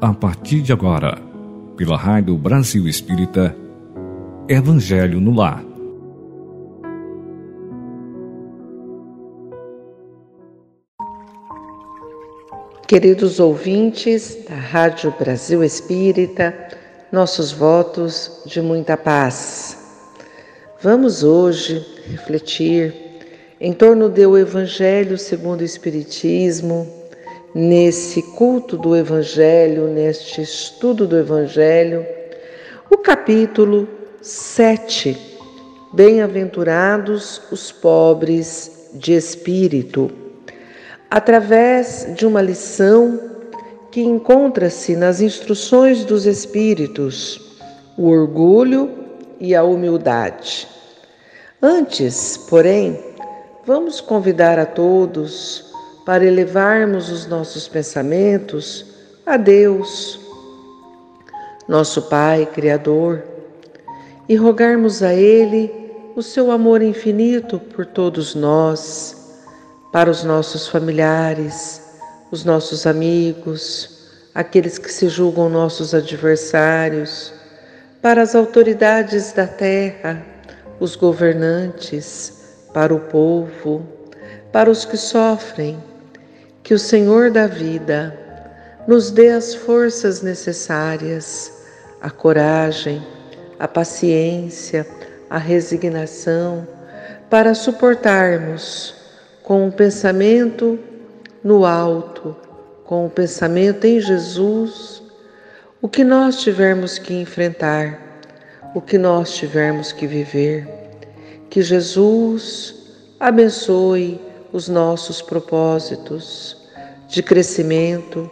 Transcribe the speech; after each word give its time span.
a 0.00 0.12
partir 0.12 0.60
de 0.60 0.72
agora, 0.72 1.18
pela 1.76 1.96
Rádio 1.96 2.36
Brasil 2.36 2.86
Espírita, 2.86 3.56
Evangelho 4.46 5.20
no 5.20 5.34
Lar. 5.34 5.64
Queridos 12.86 13.40
ouvintes 13.40 14.44
da 14.48 14.54
Rádio 14.54 15.12
Brasil 15.18 15.64
Espírita, 15.64 16.54
nossos 17.10 17.50
votos 17.50 18.42
de 18.46 18.60
muita 18.60 18.96
paz. 18.96 19.78
Vamos 20.82 21.24
hoje 21.24 21.84
refletir 22.06 22.94
em 23.58 23.72
torno 23.72 24.10
do 24.10 24.38
Evangelho 24.38 25.16
segundo 25.16 25.62
o 25.62 25.64
Espiritismo 25.64 26.95
nesse 27.56 28.20
culto 28.20 28.76
do 28.76 28.94
Evangelho, 28.94 29.86
neste 29.86 30.42
estudo 30.42 31.06
do 31.06 31.16
Evangelho, 31.16 32.04
o 32.90 32.98
capítulo 32.98 33.88
7. 34.20 35.16
Bem-aventurados 35.90 37.40
os 37.50 37.72
pobres 37.72 38.90
de 38.92 39.14
espírito, 39.14 40.10
através 41.10 42.06
de 42.14 42.26
uma 42.26 42.42
lição 42.42 43.18
que 43.90 44.02
encontra-se 44.02 44.94
nas 44.94 45.22
instruções 45.22 46.04
dos 46.04 46.26
Espíritos, 46.26 47.40
o 47.96 48.10
orgulho 48.10 48.90
e 49.40 49.54
a 49.54 49.64
humildade. 49.64 50.68
Antes, 51.62 52.36
porém, 52.36 53.02
vamos 53.64 53.98
convidar 54.02 54.58
a 54.58 54.66
todos 54.66 55.65
para 56.06 56.24
elevarmos 56.24 57.10
os 57.10 57.26
nossos 57.26 57.66
pensamentos 57.66 58.86
a 59.26 59.36
Deus, 59.36 60.20
nosso 61.66 62.02
Pai 62.02 62.46
Criador, 62.46 63.24
e 64.28 64.36
rogarmos 64.36 65.02
a 65.02 65.12
Ele 65.12 65.90
o 66.14 66.22
seu 66.22 66.52
amor 66.52 66.80
infinito 66.80 67.58
por 67.58 67.84
todos 67.84 68.36
nós, 68.36 69.34
para 69.92 70.08
os 70.08 70.22
nossos 70.22 70.68
familiares, 70.68 71.82
os 72.30 72.44
nossos 72.44 72.86
amigos, 72.86 74.08
aqueles 74.32 74.78
que 74.78 74.92
se 74.92 75.08
julgam 75.08 75.48
nossos 75.48 75.92
adversários, 75.92 77.32
para 78.00 78.22
as 78.22 78.36
autoridades 78.36 79.32
da 79.32 79.48
terra, 79.48 80.24
os 80.78 80.94
governantes, 80.94 82.32
para 82.72 82.94
o 82.94 83.00
povo, 83.00 83.84
para 84.52 84.70
os 84.70 84.84
que 84.84 84.96
sofrem 84.96 85.76
que 86.66 86.74
o 86.74 86.78
Senhor 86.80 87.30
da 87.30 87.46
vida 87.46 88.12
nos 88.88 89.12
dê 89.12 89.28
as 89.28 89.54
forças 89.54 90.20
necessárias, 90.20 91.52
a 92.00 92.10
coragem, 92.10 93.06
a 93.56 93.68
paciência, 93.68 94.84
a 95.30 95.38
resignação 95.38 96.66
para 97.30 97.54
suportarmos 97.54 98.96
com 99.44 99.68
o 99.68 99.70
pensamento 99.70 100.76
no 101.44 101.64
alto, 101.64 102.34
com 102.82 103.06
o 103.06 103.10
pensamento 103.10 103.84
em 103.84 104.00
Jesus, 104.00 105.04
o 105.80 105.88
que 105.88 106.02
nós 106.02 106.42
tivermos 106.42 106.98
que 106.98 107.14
enfrentar, 107.14 107.96
o 108.74 108.80
que 108.80 108.98
nós 108.98 109.36
tivermos 109.36 109.92
que 109.92 110.04
viver. 110.04 110.66
Que 111.48 111.62
Jesus 111.62 112.74
abençoe 113.20 114.20
os 114.52 114.68
nossos 114.68 115.22
propósitos 115.22 116.55
de 117.08 117.22
crescimento, 117.22 118.30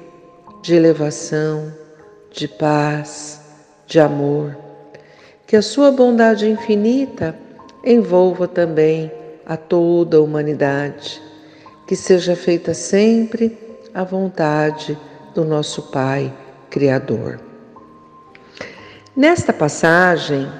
de 0.62 0.74
elevação, 0.74 1.72
de 2.30 2.48
paz, 2.48 3.40
de 3.86 4.00
amor. 4.00 4.56
Que 5.46 5.56
a 5.56 5.62
sua 5.62 5.90
bondade 5.90 6.48
infinita 6.48 7.36
envolva 7.84 8.48
também 8.48 9.10
a 9.46 9.56
toda 9.56 10.16
a 10.16 10.20
humanidade. 10.20 11.20
Que 11.86 11.94
seja 11.94 12.34
feita 12.34 12.72
sempre 12.74 13.56
a 13.92 14.02
vontade 14.02 14.98
do 15.34 15.44
nosso 15.44 15.82
Pai 15.90 16.32
Criador. 16.70 17.40
Nesta 19.14 19.52
passagem, 19.52 20.50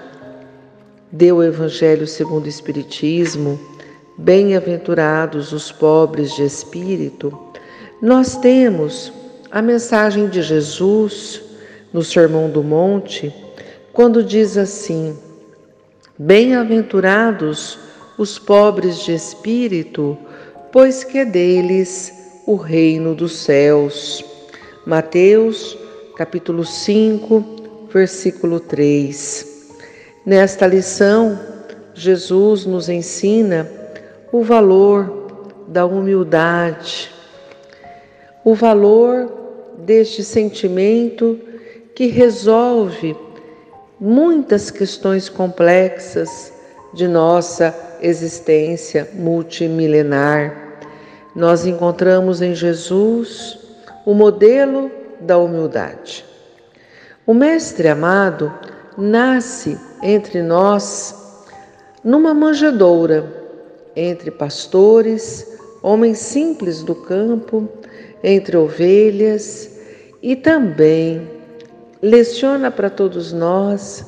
deu 1.11 1.37
o 1.37 1.43
Evangelho 1.43 2.07
segundo 2.07 2.45
o 2.45 2.49
Espiritismo, 2.49 3.59
Bem-aventurados 4.17 5.53
os 5.53 5.73
pobres 5.73 6.37
de 6.37 6.45
espírito, 6.45 7.37
nós 8.05 8.37
temos 8.37 9.11
a 9.51 9.63
mensagem 9.63 10.29
de 10.29 10.43
Jesus 10.43 11.41
no 11.91 12.05
Sermão 12.05 12.51
do 12.51 12.63
Monte, 12.63 13.35
quando 13.95 14.23
diz 14.23 14.59
assim: 14.59 15.17
Bem-aventurados 16.19 17.79
os 18.19 18.39
pobres 18.39 18.99
de 18.99 19.15
espírito, 19.15 20.19
pois 20.71 21.03
que 21.03 21.17
é 21.17 21.25
deles 21.25 22.13
o 22.47 22.57
reino 22.57 23.15
dos 23.15 23.37
céus. 23.37 24.23
Mateus, 24.85 25.75
capítulo 26.15 26.63
5, 26.63 27.89
versículo 27.91 28.61
3. 28.61 29.71
Nesta 30.27 30.67
lição, 30.67 31.41
Jesus 31.95 32.67
nos 32.67 32.91
ensina 32.91 33.67
o 34.31 34.43
valor 34.43 35.55
da 35.67 35.87
humildade, 35.87 37.14
o 38.45 38.55
valor 38.55 39.33
deste 39.79 40.23
sentimento 40.23 41.39
que 41.95 42.07
resolve 42.07 43.17
muitas 43.99 44.71
questões 44.71 45.29
complexas 45.29 46.53
de 46.93 47.09
nossa 47.09 47.75
existência 48.03 49.09
multimilenar. 49.15 50.81
Nós 51.35 51.67
encontramos 51.67 52.43
em 52.43 52.55
Jesus 52.55 53.59
o 54.05 54.15
modelo 54.15 54.91
da 55.21 55.39
humildade. 55.39 56.25
O 57.27 57.33
Mestre 57.33 57.89
amado 57.89 58.53
nasce 58.97 59.79
entre 60.03 60.43
nós 60.43 61.41
numa 62.05 62.35
manjedoura 62.35 63.43
entre 63.97 64.31
pastores, 64.31 65.57
homens 65.83 66.19
simples 66.19 66.83
do 66.83 66.95
campo, 66.95 67.69
entre 68.25 68.57
ovelhas 68.57 69.71
e 70.23 70.35
também 70.35 71.29
leciona 72.01 72.71
para 72.71 72.89
todos 72.89 73.35
nós 73.35 74.05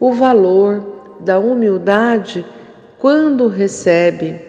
o 0.00 0.14
valor 0.14 1.18
da 1.20 1.38
humildade 1.38 2.44
quando 2.98 3.48
recebe 3.48 4.40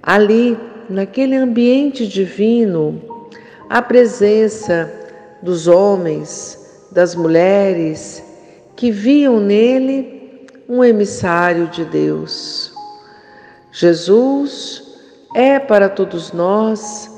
ali, 0.00 0.56
naquele 0.88 1.34
ambiente 1.34 2.06
divino, 2.06 3.02
a 3.68 3.82
presença 3.82 4.88
dos 5.42 5.66
homens, 5.66 6.86
das 6.92 7.16
mulheres 7.16 8.22
que 8.76 8.92
viam 8.92 9.40
nele 9.40 10.46
um 10.68 10.84
emissário 10.84 11.66
de 11.66 11.84
Deus. 11.84 12.72
Jesus 13.72 14.84
é 15.34 15.58
para 15.58 15.88
todos 15.88 16.32
nós 16.32 17.15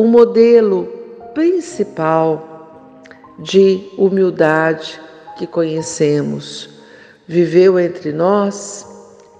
o 0.00 0.04
modelo 0.04 0.86
principal 1.34 2.96
de 3.38 3.86
humildade 3.98 4.98
que 5.36 5.46
conhecemos. 5.46 6.70
Viveu 7.28 7.78
entre 7.78 8.10
nós, 8.10 8.86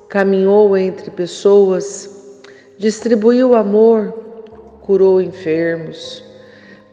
caminhou 0.06 0.76
entre 0.76 1.10
pessoas, 1.10 2.10
distribuiu 2.77 3.54
amor, 3.54 4.12
curou 4.83 5.18
enfermos, 5.18 6.22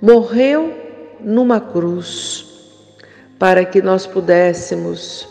morreu 0.01 0.73
numa 1.19 1.59
cruz 1.59 2.45
para 3.37 3.65
que 3.65 3.81
nós 3.81 4.07
pudéssemos 4.07 5.27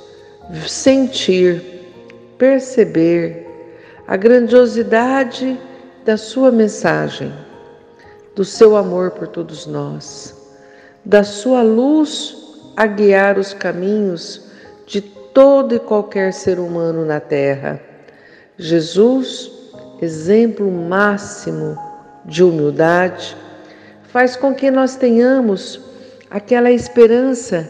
sentir, 0.66 1.62
perceber 2.36 3.46
a 4.06 4.14
grandiosidade 4.14 5.58
da 6.04 6.18
sua 6.18 6.52
mensagem, 6.52 7.32
do 8.36 8.44
seu 8.44 8.76
amor 8.76 9.12
por 9.12 9.26
todos 9.26 9.66
nós, 9.66 10.36
da 11.02 11.24
sua 11.24 11.62
luz 11.62 12.36
a 12.76 12.86
guiar 12.86 13.38
os 13.38 13.54
caminhos 13.54 14.42
de 14.86 15.00
todo 15.00 15.74
e 15.74 15.78
qualquer 15.78 16.34
ser 16.34 16.58
humano 16.58 17.04
na 17.06 17.18
terra. 17.18 17.80
Jesus, 18.58 19.50
exemplo 20.02 20.70
máximo 20.70 21.78
de 22.26 22.44
humildade, 22.44 23.34
faz 24.08 24.36
com 24.36 24.54
que 24.54 24.70
nós 24.70 24.96
tenhamos 24.96 25.80
aquela 26.30 26.70
esperança 26.70 27.68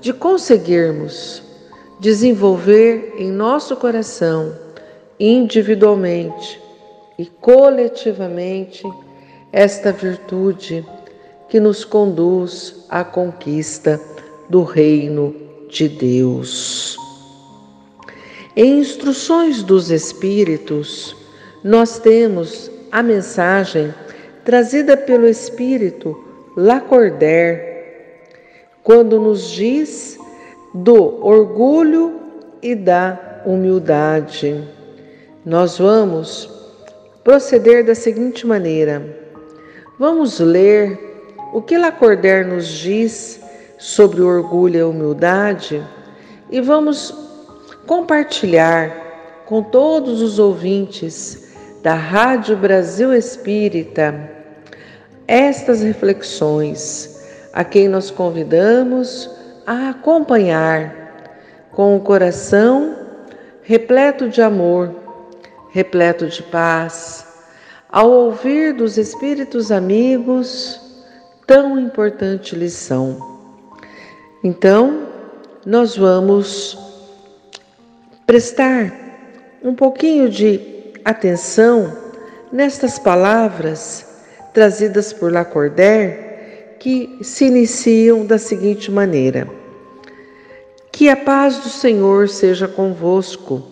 de 0.00 0.12
conseguirmos 0.12 1.42
desenvolver 2.00 3.14
em 3.18 3.30
nosso 3.30 3.76
coração 3.76 4.52
individualmente 5.18 6.60
e 7.16 7.26
coletivamente 7.26 8.82
esta 9.52 9.92
virtude 9.92 10.84
que 11.48 11.58
nos 11.58 11.84
conduz 11.84 12.84
à 12.88 13.02
conquista 13.04 14.00
do 14.48 14.62
reino 14.62 15.34
de 15.68 15.88
Deus. 15.88 16.96
Em 18.56 18.80
Instruções 18.80 19.62
dos 19.62 19.90
Espíritos, 19.90 21.16
nós 21.62 21.98
temos 21.98 22.70
a 22.90 23.02
mensagem 23.02 23.94
trazida 24.44 24.96
pelo 24.96 25.26
Espírito 25.26 26.24
Lacordaire, 26.56 27.60
quando 28.82 29.20
nos 29.20 29.50
diz 29.50 30.18
do 30.74 31.24
orgulho 31.24 32.20
e 32.62 32.74
da 32.74 33.42
humildade. 33.46 34.66
Nós 35.44 35.78
vamos 35.78 36.50
proceder 37.22 37.84
da 37.84 37.94
seguinte 37.94 38.46
maneira: 38.46 39.17
vamos 39.98 40.38
ler 40.38 41.26
o 41.52 41.60
que 41.60 41.76
Lacordaire 41.76 42.46
nos 42.46 42.68
diz 42.68 43.40
sobre 43.78 44.22
orgulho 44.22 44.78
e 44.78 44.82
humildade 44.82 45.84
e 46.50 46.60
vamos 46.60 47.14
compartilhar 47.86 49.44
com 49.46 49.62
todos 49.62 50.22
os 50.22 50.38
ouvintes 50.38 51.52
da 51.82 51.94
Rádio 51.94 52.56
Brasil 52.56 53.12
Espírita 53.12 54.14
estas 55.26 55.82
reflexões, 55.82 57.20
a 57.52 57.62
quem 57.62 57.88
nós 57.88 58.10
convidamos 58.10 59.30
a 59.66 59.90
acompanhar 59.90 60.94
com 61.72 61.96
o 61.96 62.00
coração 62.00 62.96
repleto 63.62 64.28
de 64.28 64.40
amor, 64.40 64.94
repleto 65.70 66.26
de 66.26 66.42
paz, 66.44 67.27
ao 67.90 68.10
ouvir 68.10 68.74
dos 68.74 68.98
Espíritos 68.98 69.72
amigos 69.72 70.80
tão 71.46 71.78
importante 71.78 72.54
lição. 72.54 73.38
Então, 74.44 75.06
nós 75.64 75.96
vamos 75.96 76.78
prestar 78.26 78.92
um 79.62 79.74
pouquinho 79.74 80.28
de 80.28 80.60
atenção 81.04 81.96
nestas 82.52 82.98
palavras 82.98 84.06
trazidas 84.52 85.12
por 85.12 85.32
Lacordaire 85.32 86.28
que 86.78 87.18
se 87.22 87.46
iniciam 87.46 88.24
da 88.24 88.38
seguinte 88.38 88.90
maneira: 88.90 89.48
Que 90.92 91.08
a 91.08 91.16
paz 91.16 91.58
do 91.58 91.68
Senhor 91.68 92.28
seja 92.28 92.68
convosco, 92.68 93.66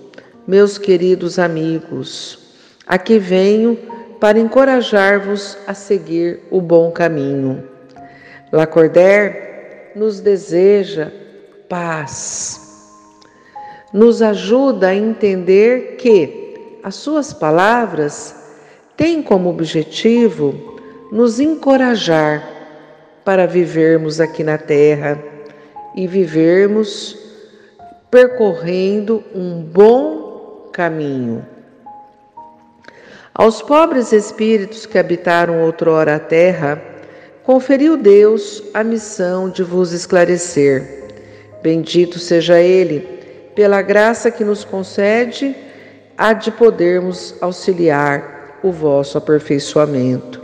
meus 0.46 0.78
queridos 0.78 1.38
amigos. 1.38 2.38
Aqui 2.86 3.18
venho 3.18 3.78
para 4.20 4.38
encorajar-vos 4.38 5.58
a 5.66 5.74
seguir 5.74 6.40
o 6.50 6.60
bom 6.60 6.90
caminho. 6.90 7.68
Lacordaire 8.52 9.90
nos 9.94 10.20
deseja 10.20 11.12
paz. 11.68 12.60
Nos 13.92 14.22
ajuda 14.22 14.88
a 14.88 14.94
entender 14.94 15.96
que 15.96 16.78
as 16.82 16.94
suas 16.94 17.32
palavras 17.32 18.34
têm 18.96 19.22
como 19.22 19.48
objetivo 19.50 20.76
nos 21.10 21.40
encorajar 21.40 22.46
para 23.24 23.46
vivermos 23.46 24.20
aqui 24.20 24.44
na 24.44 24.58
terra 24.58 25.20
e 25.94 26.06
vivermos 26.06 27.18
percorrendo 28.10 29.24
um 29.34 29.62
bom 29.62 30.68
caminho. 30.72 31.55
Aos 33.38 33.60
pobres 33.60 34.14
espíritos 34.14 34.86
que 34.86 34.96
habitaram 34.96 35.60
outrora 35.60 36.16
a 36.16 36.18
terra, 36.18 36.80
conferiu 37.44 37.94
Deus 37.94 38.62
a 38.72 38.82
missão 38.82 39.50
de 39.50 39.62
vos 39.62 39.92
esclarecer. 39.92 41.04
Bendito 41.62 42.18
seja 42.18 42.58
Ele, 42.58 43.00
pela 43.54 43.82
graça 43.82 44.30
que 44.30 44.42
nos 44.42 44.64
concede, 44.64 45.54
a 46.16 46.32
de 46.32 46.50
podermos 46.50 47.34
auxiliar 47.42 48.58
o 48.62 48.72
vosso 48.72 49.18
aperfeiçoamento. 49.18 50.40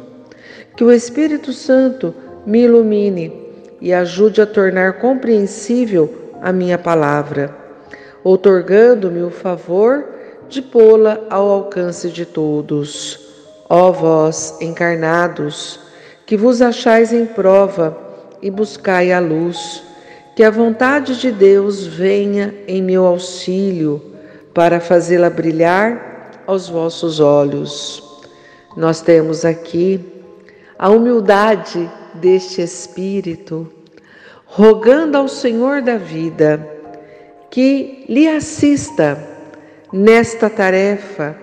Que 0.76 0.84
o 0.84 0.92
Espírito 0.92 1.50
Santo 1.50 2.14
me 2.44 2.64
ilumine 2.64 3.32
e 3.80 3.90
ajude 3.94 4.42
a 4.42 4.46
tornar 4.46 4.98
compreensível 4.98 6.30
a 6.42 6.52
minha 6.52 6.76
palavra, 6.76 7.56
outorgando-me 8.22 9.22
o 9.22 9.30
favor 9.30 10.11
de 10.52 10.60
pô-la 10.60 11.18
ao 11.30 11.48
alcance 11.48 12.10
de 12.10 12.26
todos. 12.26 13.18
Ó 13.68 13.90
vós, 13.90 14.58
encarnados, 14.60 15.80
que 16.26 16.36
vos 16.36 16.60
achais 16.60 17.12
em 17.12 17.24
prova 17.24 17.96
e 18.42 18.50
buscai 18.50 19.12
a 19.12 19.18
luz, 19.18 19.82
que 20.36 20.44
a 20.44 20.50
vontade 20.50 21.18
de 21.18 21.32
Deus 21.32 21.86
venha 21.86 22.54
em 22.68 22.82
meu 22.82 23.06
auxílio 23.06 24.02
para 24.52 24.78
fazê-la 24.78 25.30
brilhar 25.30 26.42
aos 26.46 26.68
vossos 26.68 27.18
olhos. 27.18 28.02
Nós 28.76 29.00
temos 29.00 29.46
aqui 29.46 30.00
a 30.78 30.90
humildade 30.90 31.90
deste 32.14 32.60
Espírito, 32.60 33.66
rogando 34.44 35.16
ao 35.16 35.28
Senhor 35.28 35.80
da 35.80 35.96
vida 35.96 36.68
que 37.50 38.04
lhe 38.08 38.28
assista 38.28 39.31
nesta 39.92 40.48
tarefa 40.48 41.36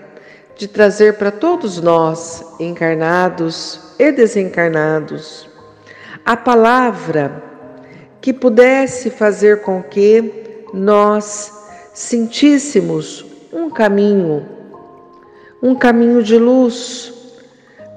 de 0.56 0.68
trazer 0.68 1.18
para 1.18 1.32
todos 1.32 1.80
nós, 1.80 2.44
encarnados 2.60 3.80
e 4.00 4.12
desencarnados, 4.12 5.48
a 6.26 6.36
palavra 6.36 7.44
que 8.20 8.34
pudesse 8.34 9.10
fazer 9.10 9.62
com 9.62 9.82
que 9.82 10.66
nós 10.74 11.54
sentíssemos 11.94 13.26
um 13.54 13.70
caminho, 13.70 14.46
um 15.62 15.76
caminho 15.76 16.24
de 16.24 16.38
luz, 16.38 17.14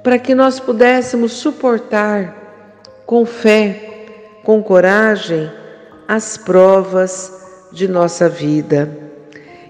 para 0.04 0.18
que 0.18 0.34
nós 0.34 0.60
pudéssemos 0.60 1.32
suportar 1.32 2.36
com 3.06 3.24
fé, 3.24 4.06
com 4.44 4.62
coragem, 4.62 5.50
as 6.06 6.36
provas 6.36 7.32
de 7.72 7.88
nossa 7.88 8.28
vida 8.28 9.11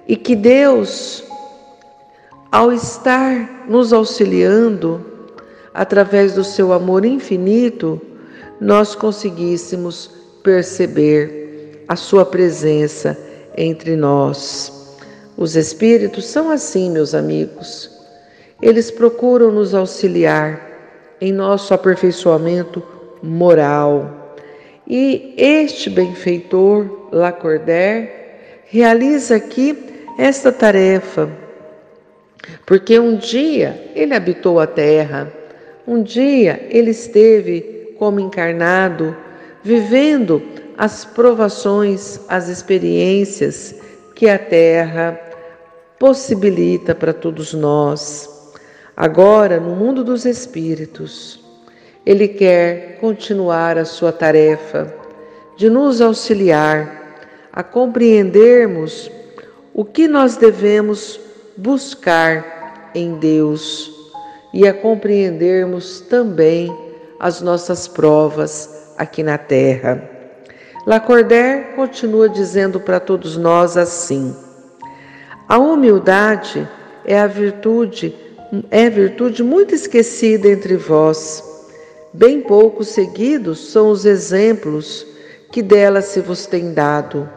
e 0.06 0.16
que 0.16 0.34
Deus, 0.34 1.24
ao 2.50 2.72
estar 2.72 3.66
nos 3.68 3.92
auxiliando, 3.92 5.04
através 5.72 6.34
do 6.34 6.44
seu 6.44 6.72
amor 6.72 7.04
infinito, 7.04 8.00
nós 8.60 8.94
conseguíssemos 8.94 10.10
perceber 10.42 11.84
a 11.88 11.96
sua 11.96 12.24
presença 12.24 13.18
entre 13.56 13.96
nós. 13.96 14.96
Os 15.36 15.56
Espíritos 15.56 16.26
são 16.26 16.50
assim, 16.50 16.90
meus 16.90 17.14
amigos. 17.14 17.90
Eles 18.60 18.90
procuram 18.90 19.50
nos 19.50 19.74
auxiliar 19.74 20.70
em 21.20 21.32
nosso 21.32 21.72
aperfeiçoamento 21.72 22.82
moral. 23.22 24.36
E 24.86 25.34
este 25.36 25.88
benfeitor 25.88 27.08
Lacordaire 27.12 28.10
realiza 28.66 29.36
aqui 29.36 29.91
esta 30.18 30.52
tarefa, 30.52 31.28
porque 32.66 32.98
um 32.98 33.16
dia 33.16 33.92
ele 33.94 34.14
habitou 34.14 34.60
a 34.60 34.66
terra, 34.66 35.32
um 35.86 36.02
dia 36.02 36.66
ele 36.70 36.90
esteve 36.90 37.94
como 37.98 38.20
encarnado, 38.20 39.16
vivendo 39.62 40.42
as 40.76 41.04
provações, 41.04 42.20
as 42.28 42.48
experiências 42.48 43.74
que 44.14 44.28
a 44.28 44.38
terra 44.38 45.18
possibilita 45.98 46.94
para 46.94 47.12
todos 47.12 47.54
nós. 47.54 48.28
Agora, 48.96 49.60
no 49.60 49.74
mundo 49.76 50.02
dos 50.02 50.26
espíritos, 50.26 51.42
ele 52.04 52.28
quer 52.28 52.98
continuar 53.00 53.78
a 53.78 53.84
sua 53.84 54.12
tarefa 54.12 54.92
de 55.56 55.70
nos 55.70 56.00
auxiliar 56.00 57.16
a 57.52 57.62
compreendermos 57.62 59.10
o 59.74 59.84
que 59.84 60.06
nós 60.06 60.36
devemos 60.36 61.18
buscar 61.56 62.90
em 62.94 63.18
Deus 63.18 63.90
e 64.52 64.66
a 64.66 64.74
compreendermos 64.74 66.00
também 66.00 66.74
as 67.18 67.40
nossas 67.40 67.88
provas 67.88 68.68
aqui 68.98 69.22
na 69.22 69.38
terra. 69.38 70.02
Lacordaire 70.86 71.74
continua 71.74 72.28
dizendo 72.28 72.80
para 72.80 73.00
todos 73.00 73.36
nós 73.36 73.76
assim: 73.76 74.34
a 75.48 75.58
humildade 75.58 76.68
é 77.04 77.18
a 77.18 77.26
virtude, 77.26 78.14
é 78.70 78.90
virtude 78.90 79.42
muito 79.42 79.74
esquecida 79.74 80.48
entre 80.48 80.76
vós. 80.76 81.42
Bem 82.12 82.42
poucos 82.42 82.88
seguidos 82.88 83.70
são 83.70 83.88
os 83.90 84.04
exemplos 84.04 85.06
que 85.50 85.62
dela 85.62 86.02
se 86.02 86.20
vos 86.20 86.44
tem 86.46 86.74
dado. 86.74 87.28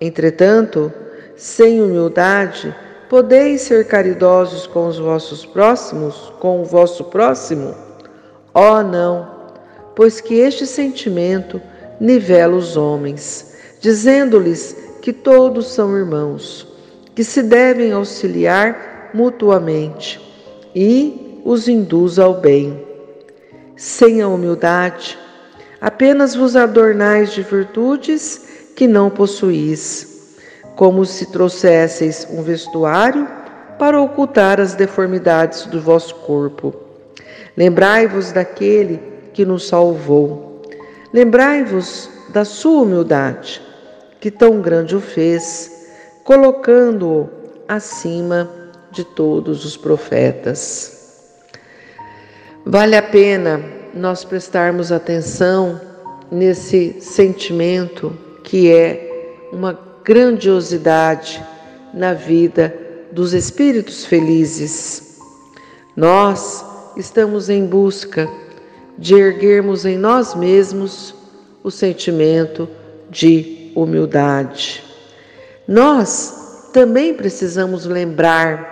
Entretanto, 0.00 0.92
sem 1.40 1.82
humildade, 1.82 2.74
podeis 3.08 3.62
ser 3.62 3.86
caridosos 3.86 4.66
com 4.66 4.86
os 4.86 4.98
vossos 4.98 5.44
próximos, 5.44 6.32
com 6.38 6.60
o 6.60 6.64
vosso 6.64 7.04
próximo? 7.04 7.74
Oh, 8.54 8.82
não! 8.82 9.40
pois 10.00 10.18
que 10.18 10.34
este 10.34 10.66
sentimento 10.66 11.60
nivela 12.00 12.56
os 12.56 12.74
homens, 12.74 13.54
dizendo-lhes 13.82 14.74
que 15.02 15.12
todos 15.12 15.66
são 15.66 15.94
irmãos, 15.94 16.66
que 17.14 17.22
se 17.22 17.42
devem 17.42 17.92
auxiliar 17.92 19.10
mutuamente 19.12 20.18
e 20.74 21.42
os 21.44 21.68
induz 21.68 22.18
ao 22.18 22.32
bem. 22.32 22.82
Sem 23.76 24.22
a 24.22 24.28
humildade, 24.28 25.18
apenas 25.80 26.34
vos 26.34 26.56
adornais 26.56 27.32
de 27.32 27.42
virtudes 27.42 28.46
que 28.74 28.88
não 28.88 29.10
possuís, 29.10 30.09
como 30.80 31.04
se 31.04 31.26
trouxesseis 31.26 32.26
um 32.30 32.42
vestuário 32.42 33.28
para 33.78 34.00
ocultar 34.00 34.58
as 34.58 34.74
deformidades 34.74 35.66
do 35.66 35.78
vosso 35.78 36.14
corpo. 36.14 36.74
Lembrai-vos 37.54 38.32
daquele 38.32 38.98
que 39.34 39.44
nos 39.44 39.68
salvou. 39.68 40.62
Lembrai-vos 41.12 42.08
da 42.30 42.46
sua 42.46 42.80
humildade, 42.84 43.60
que 44.20 44.30
tão 44.30 44.62
grande 44.62 44.96
o 44.96 45.02
fez, 45.02 45.86
colocando-o 46.24 47.28
acima 47.68 48.50
de 48.90 49.04
todos 49.04 49.66
os 49.66 49.76
profetas. 49.76 51.36
Vale 52.64 52.96
a 52.96 53.02
pena 53.02 53.60
nós 53.92 54.24
prestarmos 54.24 54.90
atenção 54.90 55.78
nesse 56.30 57.02
sentimento 57.02 58.16
que 58.42 58.72
é 58.72 59.50
uma 59.52 59.89
grandiosidade 60.04 61.42
na 61.92 62.14
vida 62.14 62.74
dos 63.12 63.32
espíritos 63.32 64.04
felizes. 64.04 65.18
Nós 65.96 66.64
estamos 66.96 67.48
em 67.50 67.66
busca 67.66 68.28
de 68.96 69.14
erguermos 69.14 69.84
em 69.84 69.96
nós 69.96 70.34
mesmos 70.34 71.14
o 71.62 71.70
sentimento 71.70 72.68
de 73.08 73.72
humildade. 73.74 74.84
Nós 75.66 76.68
também 76.72 77.14
precisamos 77.14 77.84
lembrar 77.84 78.70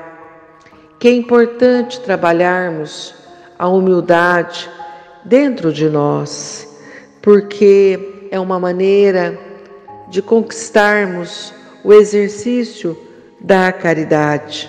que 0.99 1.08
é 1.08 1.12
importante 1.12 2.00
trabalharmos 2.00 3.14
a 3.58 3.68
humildade 3.68 4.68
dentro 5.25 5.73
de 5.73 5.88
nós, 5.88 6.80
porque 7.23 8.28
é 8.30 8.38
uma 8.38 8.58
maneira 8.58 9.48
de 10.10 10.22
conquistarmos 10.22 11.52
o 11.84 11.92
exercício 11.92 12.98
da 13.40 13.72
caridade, 13.72 14.68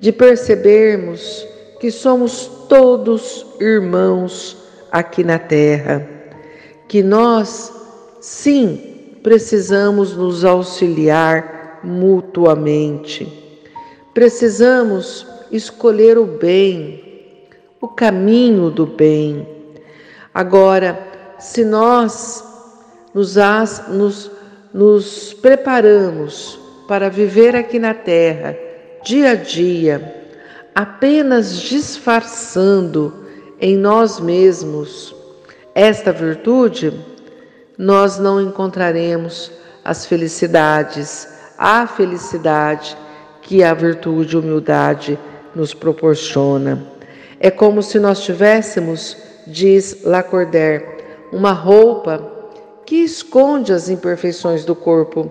de 0.00 0.12
percebermos 0.12 1.46
que 1.80 1.90
somos 1.90 2.46
todos 2.68 3.46
irmãos 3.60 4.56
aqui 4.90 5.24
na 5.24 5.38
terra, 5.38 6.06
que 6.88 7.02
nós, 7.02 7.72
sim, 8.20 9.18
precisamos 9.22 10.16
nos 10.16 10.44
auxiliar 10.44 11.80
mutuamente. 11.82 13.26
Precisamos 14.12 15.26
escolher 15.50 16.18
o 16.18 16.26
bem, 16.26 17.48
o 17.80 17.88
caminho 17.88 18.70
do 18.70 18.86
bem. 18.86 19.48
Agora, 20.32 20.98
se 21.38 21.64
nós 21.64 22.53
nos, 23.14 23.36
nos, 23.88 24.30
nos 24.72 25.32
preparamos 25.34 26.58
para 26.88 27.08
viver 27.08 27.54
aqui 27.54 27.78
na 27.78 27.94
terra, 27.94 28.56
dia 29.04 29.30
a 29.30 29.34
dia, 29.34 30.24
apenas 30.74 31.60
disfarçando 31.60 33.14
em 33.60 33.76
nós 33.76 34.18
mesmos 34.18 35.14
esta 35.74 36.12
virtude, 36.12 36.92
nós 37.78 38.18
não 38.18 38.40
encontraremos 38.40 39.50
as 39.84 40.06
felicidades, 40.06 41.28
a 41.56 41.86
felicidade 41.86 42.96
que 43.42 43.62
a 43.62 43.72
virtude, 43.74 44.36
humildade 44.36 45.18
nos 45.54 45.72
proporciona. 45.72 46.82
É 47.38 47.50
como 47.50 47.82
se 47.82 47.98
nós 47.98 48.22
tivéssemos, 48.22 49.16
diz 49.46 50.02
Lacordaire, 50.02 50.84
uma 51.32 51.52
roupa 51.52 52.33
que 52.86 52.96
esconde 52.96 53.72
as 53.72 53.88
imperfeições 53.88 54.64
do 54.64 54.74
corpo, 54.74 55.30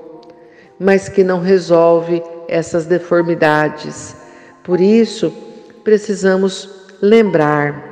mas 0.80 1.08
que 1.08 1.24
não 1.24 1.40
resolve 1.40 2.24
essas 2.48 2.86
deformidades. 2.86 4.16
Por 4.64 4.82
isso, 4.82 5.32
precisamos 5.84 6.70
lembrar 7.02 7.92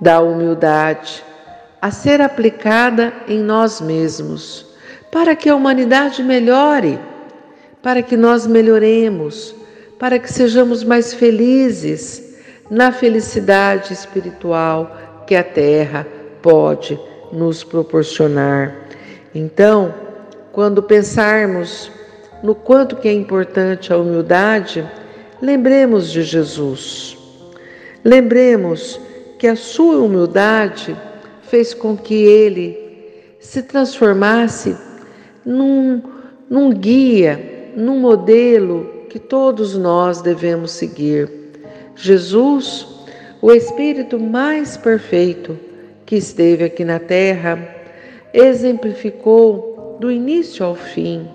da 0.00 0.20
humildade 0.20 1.24
a 1.80 1.90
ser 1.90 2.20
aplicada 2.20 3.12
em 3.28 3.38
nós 3.38 3.80
mesmos, 3.80 4.66
para 5.12 5.36
que 5.36 5.48
a 5.48 5.54
humanidade 5.54 6.22
melhore, 6.22 6.98
para 7.82 8.02
que 8.02 8.16
nós 8.16 8.46
melhoremos, 8.46 9.54
para 9.98 10.18
que 10.18 10.32
sejamos 10.32 10.82
mais 10.82 11.14
felizes 11.14 12.36
na 12.70 12.92
felicidade 12.92 13.92
espiritual 13.92 15.24
que 15.26 15.34
a 15.34 15.42
Terra 15.42 16.06
pode 16.42 16.98
nos 17.32 17.64
proporcionar. 17.64 18.74
Então, 19.34 19.94
quando 20.52 20.82
pensarmos 20.82 21.90
no 22.42 22.54
quanto 22.54 22.96
que 22.96 23.08
é 23.08 23.12
importante 23.12 23.92
a 23.92 23.96
humildade, 23.96 24.86
Lembremos 25.40 26.10
de 26.10 26.22
Jesus. 26.22 27.16
Lembremos 28.04 29.00
que 29.38 29.46
a 29.46 29.54
sua 29.54 29.98
humildade 29.98 30.96
fez 31.42 31.72
com 31.72 31.96
que 31.96 32.14
ele 32.14 32.76
se 33.38 33.62
transformasse 33.62 34.76
num, 35.46 36.02
num 36.50 36.70
guia, 36.70 37.70
num 37.76 38.00
modelo 38.00 39.04
que 39.08 39.20
todos 39.20 39.78
nós 39.78 40.20
devemos 40.20 40.72
seguir. 40.72 41.30
Jesus, 41.94 42.86
o 43.40 43.52
Espírito 43.52 44.18
mais 44.18 44.76
perfeito 44.76 45.56
que 46.08 46.16
esteve 46.16 46.64
aqui 46.64 46.86
na 46.86 46.98
terra, 46.98 47.68
exemplificou 48.32 49.98
do 50.00 50.10
início 50.10 50.64
ao 50.64 50.74
fim 50.74 51.28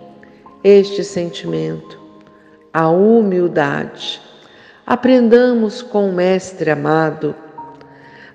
este 0.64 1.04
sentimento 1.04 2.02
a 2.74 2.90
humildade. 2.90 4.20
Aprendamos 4.84 5.84
com 5.84 6.10
o 6.10 6.12
Mestre 6.12 6.72
amado, 6.72 7.36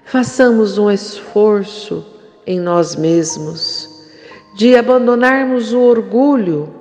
façamos 0.04 0.78
um 0.78 0.88
esforço 0.88 2.07
em 2.47 2.61
nós 2.61 2.95
mesmos 2.95 4.07
de 4.54 4.76
abandonarmos 4.76 5.73
o 5.73 5.80
orgulho 5.80 6.73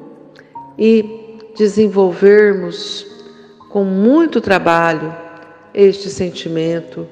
e 0.77 1.39
desenvolvermos 1.57 3.07
com 3.69 3.83
muito 3.83 4.39
trabalho 4.39 5.15
este 5.73 6.11
sentimento 6.11 7.07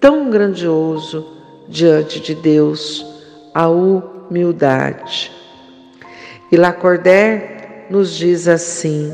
tão 0.00 0.30
grandioso 0.30 1.43
diante 1.68 2.20
de 2.20 2.34
Deus, 2.34 3.04
a 3.54 3.68
humildade. 3.68 5.32
E 6.50 6.56
Lacordaire 6.56 7.86
nos 7.90 8.14
diz 8.14 8.48
assim: 8.48 9.12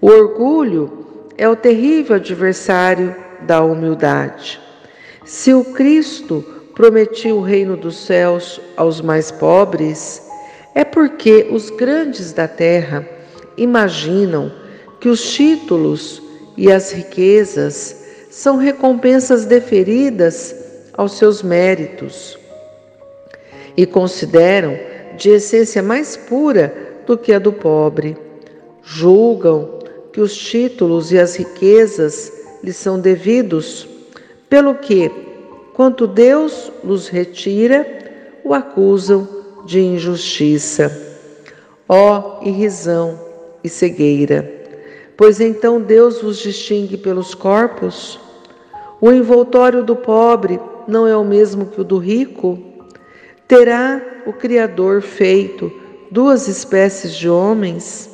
o 0.00 0.08
orgulho 0.08 1.06
é 1.36 1.48
o 1.48 1.56
terrível 1.56 2.16
adversário 2.16 3.14
da 3.42 3.62
humildade. 3.62 4.60
Se 5.24 5.52
o 5.52 5.64
Cristo 5.64 6.44
prometiu 6.74 7.38
o 7.38 7.42
reino 7.42 7.76
dos 7.76 7.96
céus 7.96 8.60
aos 8.76 9.00
mais 9.00 9.30
pobres, 9.30 10.22
é 10.74 10.84
porque 10.84 11.48
os 11.50 11.70
grandes 11.70 12.32
da 12.32 12.46
terra 12.46 13.08
imaginam 13.56 14.52
que 15.00 15.08
os 15.08 15.32
títulos 15.32 16.22
e 16.56 16.70
as 16.70 16.92
riquezas 16.92 18.04
são 18.30 18.56
recompensas 18.56 19.46
deferidas 19.46 20.54
aos 20.96 21.12
seus 21.12 21.42
méritos 21.42 22.38
e 23.76 23.84
consideram 23.84 24.76
de 25.16 25.30
essência 25.30 25.82
mais 25.82 26.16
pura 26.16 26.74
do 27.06 27.16
que 27.16 27.32
a 27.32 27.38
do 27.38 27.52
pobre. 27.52 28.16
Julgam 28.82 29.78
que 30.12 30.20
os 30.20 30.36
títulos 30.36 31.12
e 31.12 31.18
as 31.18 31.36
riquezas 31.36 32.32
lhes 32.62 32.76
são 32.76 32.98
devidos, 32.98 33.86
pelo 34.48 34.74
que, 34.76 35.10
quanto 35.74 36.06
Deus 36.06 36.72
los 36.82 37.08
retira, 37.08 37.86
o 38.42 38.54
acusam 38.54 39.28
de 39.66 39.80
injustiça. 39.80 40.90
Ó 41.88 42.40
irrisão 42.42 43.20
e 43.62 43.68
cegueira! 43.68 44.52
Pois 45.16 45.40
então 45.40 45.80
Deus 45.80 46.20
vos 46.20 46.38
distingue 46.38 46.96
pelos 46.96 47.34
corpos? 47.34 48.20
O 49.00 49.10
envoltório 49.10 49.82
do 49.82 49.96
pobre 49.96 50.60
não 50.86 51.06
é 51.06 51.16
o 51.16 51.24
mesmo 51.24 51.66
que 51.66 51.80
o 51.80 51.84
do 51.84 51.98
rico? 51.98 52.58
Terá 53.48 54.00
o 54.26 54.32
Criador 54.32 55.02
feito 55.02 55.72
duas 56.10 56.48
espécies 56.48 57.14
de 57.14 57.28
homens? 57.28 58.10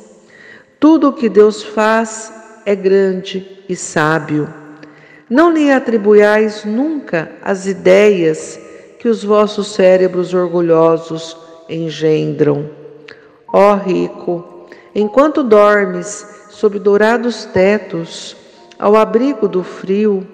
Tudo 0.79 1.09
o 1.09 1.13
que 1.13 1.29
Deus 1.29 1.63
faz 1.63 2.31
é 2.65 2.75
grande 2.75 3.63
e 3.67 3.75
sábio. 3.75 4.53
Não 5.29 5.51
lhe 5.51 5.71
atribuais 5.71 6.65
nunca 6.65 7.31
as 7.41 7.65
ideias 7.65 8.59
que 8.99 9.07
os 9.07 9.23
vossos 9.23 9.73
cérebros 9.73 10.33
orgulhosos 10.33 11.37
engendram. 11.69 12.69
Ó 13.51 13.75
rico, 13.75 14.67
enquanto 14.93 15.43
dormes 15.43 16.25
sob 16.49 16.77
dourados 16.79 17.45
tetos, 17.45 18.35
ao 18.77 18.95
abrigo 18.95 19.47
do 19.47 19.63
frio, 19.63 20.27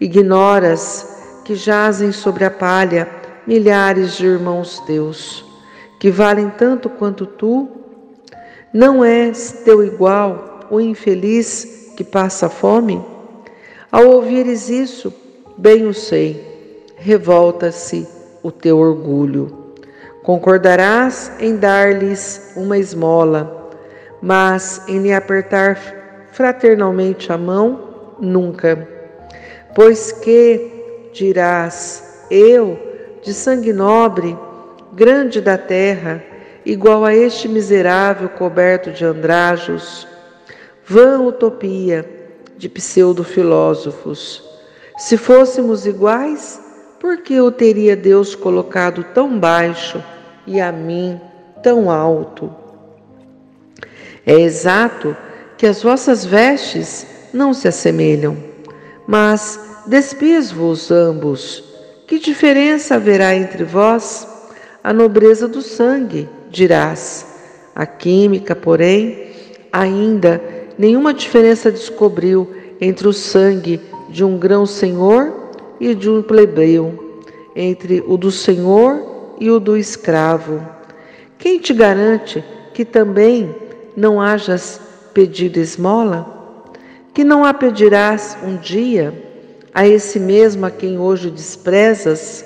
ignoras 0.00 1.11
que 1.44 1.54
jazem 1.54 2.12
sobre 2.12 2.44
a 2.44 2.50
palha 2.50 3.08
milhares 3.46 4.16
de 4.16 4.26
irmãos 4.26 4.80
teus, 4.80 5.44
que 5.98 6.10
valem 6.10 6.50
tanto 6.50 6.88
quanto 6.88 7.26
tu? 7.26 7.68
Não 8.72 9.04
és 9.04 9.62
teu 9.64 9.84
igual 9.84 10.60
o 10.70 10.80
infeliz 10.80 11.92
que 11.96 12.04
passa 12.04 12.48
fome? 12.48 13.04
Ao 13.90 14.06
ouvires 14.06 14.70
isso, 14.70 15.12
bem 15.58 15.86
o 15.86 15.92
sei, 15.92 16.86
revolta-se 16.96 18.08
o 18.42 18.50
teu 18.50 18.78
orgulho. 18.78 19.74
Concordarás 20.22 21.32
em 21.38 21.56
dar-lhes 21.56 22.52
uma 22.56 22.78
esmola, 22.78 23.70
mas 24.22 24.82
em 24.88 25.00
lhe 25.02 25.12
apertar 25.12 25.76
fraternalmente 26.32 27.30
a 27.32 27.36
mão, 27.36 28.16
nunca. 28.18 28.88
Pois 29.74 30.12
que, 30.12 30.71
dirás, 31.12 32.26
eu, 32.30 32.78
de 33.22 33.32
sangue 33.34 33.72
nobre, 33.72 34.36
grande 34.92 35.40
da 35.40 35.58
terra, 35.58 36.22
igual 36.64 37.04
a 37.04 37.14
este 37.14 37.48
miserável 37.48 38.28
coberto 38.30 38.90
de 38.90 39.04
andrajos, 39.04 40.06
vã 40.84 41.20
utopia 41.20 42.08
de 42.56 42.68
pseudo-filósofos. 42.68 44.42
Se 44.98 45.16
fôssemos 45.16 45.86
iguais, 45.86 46.60
por 47.00 47.18
que 47.18 47.40
o 47.40 47.50
teria 47.50 47.96
Deus 47.96 48.34
colocado 48.34 49.04
tão 49.12 49.38
baixo 49.38 50.02
e 50.46 50.60
a 50.60 50.70
mim 50.70 51.20
tão 51.62 51.90
alto? 51.90 52.54
É 54.24 54.34
exato 54.34 55.16
que 55.56 55.66
as 55.66 55.82
vossas 55.82 56.24
vestes 56.24 57.06
não 57.32 57.52
se 57.52 57.66
assemelham, 57.66 58.36
mas 59.06 59.71
despias-vos 59.86 60.90
ambos. 60.90 61.64
Que 62.06 62.18
diferença 62.18 62.96
haverá 62.96 63.34
entre 63.34 63.64
vós? 63.64 64.28
A 64.82 64.92
nobreza 64.92 65.48
do 65.48 65.62
sangue, 65.62 66.28
dirás. 66.50 67.26
A 67.74 67.86
química, 67.86 68.54
porém, 68.54 69.30
ainda 69.72 70.42
nenhuma 70.78 71.14
diferença 71.14 71.70
descobriu 71.70 72.50
entre 72.80 73.08
o 73.08 73.12
sangue 73.12 73.80
de 74.10 74.24
um 74.24 74.38
grão-senhor 74.38 75.50
e 75.80 75.94
de 75.94 76.10
um 76.10 76.22
plebeu, 76.22 77.22
entre 77.56 78.02
o 78.06 78.16
do 78.16 78.30
senhor 78.30 79.34
e 79.40 79.50
o 79.50 79.58
do 79.58 79.76
escravo. 79.76 80.60
Quem 81.38 81.58
te 81.58 81.72
garante 81.72 82.44
que 82.74 82.84
também 82.84 83.54
não 83.96 84.20
hajas 84.20 84.80
pedido 85.14 85.58
esmola? 85.58 86.64
Que 87.14 87.24
não 87.24 87.44
a 87.44 87.54
pedirás 87.54 88.36
um 88.44 88.56
dia 88.56 89.31
a 89.74 89.86
esse 89.86 90.20
mesmo 90.20 90.66
a 90.66 90.70
quem 90.70 90.98
hoje 90.98 91.30
desprezas? 91.30 92.44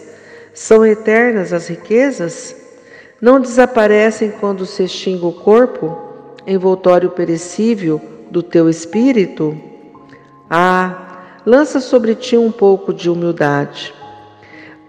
São 0.55 0.87
eternas 0.87 1.53
as 1.53 1.69
riquezas? 1.69 2.57
Não 3.21 3.41
desaparecem 3.41 4.31
quando 4.31 4.65
se 4.65 4.85
extingue 4.85 5.25
o 5.25 5.33
corpo, 5.33 5.97
envoltório 6.47 7.11
perecível 7.11 8.01
do 8.31 8.43
teu 8.43 8.69
espírito? 8.69 9.57
Ah, 10.49 11.41
lança 11.45 11.81
sobre 11.81 12.15
ti 12.15 12.37
um 12.37 12.53
pouco 12.53 12.93
de 12.95 13.11
humildade. 13.11 13.93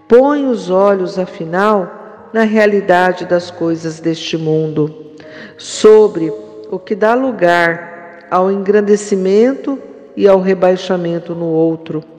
Põe 0.08 0.48
os 0.48 0.70
olhos, 0.70 1.18
afinal, 1.18 2.30
na 2.32 2.44
realidade 2.44 3.26
das 3.26 3.50
coisas 3.50 4.00
deste 4.00 4.38
mundo, 4.38 5.14
sobre 5.58 6.32
o 6.70 6.78
que 6.78 6.96
dá 6.96 7.14
lugar 7.14 8.28
ao 8.30 8.52
engrandecimento 8.52 9.80
e 10.16 10.28
ao 10.28 10.40
rebaixamento 10.40 11.34
no 11.34 11.46
outro. 11.46 12.17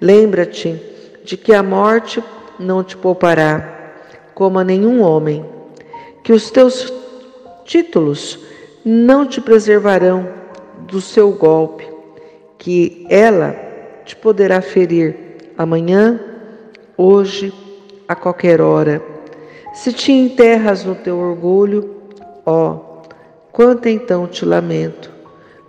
Lembra-te 0.00 0.80
de 1.24 1.36
que 1.36 1.52
a 1.52 1.62
morte 1.62 2.22
não 2.58 2.84
te 2.84 2.96
poupará, 2.96 3.92
como 4.34 4.58
a 4.58 4.64
nenhum 4.64 5.02
homem, 5.02 5.44
que 6.22 6.32
os 6.32 6.50
teus 6.50 6.92
títulos 7.64 8.38
não 8.84 9.26
te 9.26 9.40
preservarão 9.40 10.28
do 10.80 11.00
seu 11.00 11.32
golpe, 11.32 11.86
que 12.58 13.06
ela 13.08 13.56
te 14.04 14.14
poderá 14.14 14.60
ferir 14.60 15.16
amanhã, 15.56 16.20
hoje, 16.96 17.52
a 18.06 18.14
qualquer 18.14 18.60
hora. 18.60 19.02
Se 19.74 19.92
te 19.92 20.12
enterras 20.12 20.84
no 20.84 20.94
teu 20.94 21.18
orgulho, 21.18 21.96
ó, 22.44 23.02
quanto 23.52 23.88
então 23.88 24.26
te 24.26 24.44
lamento, 24.44 25.10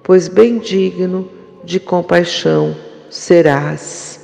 pois 0.04 0.28
bem 0.28 0.60
digno 0.60 1.30
de 1.64 1.80
compaixão 1.80 2.76
serás. 3.10 4.17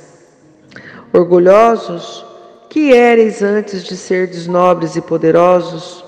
Orgulhosos, 1.16 2.26
que 2.68 2.92
éreis 2.92 3.40
antes 3.40 3.84
de 3.84 3.96
serdes 3.96 4.48
nobres 4.48 4.96
e 4.96 5.00
poderosos, 5.00 6.04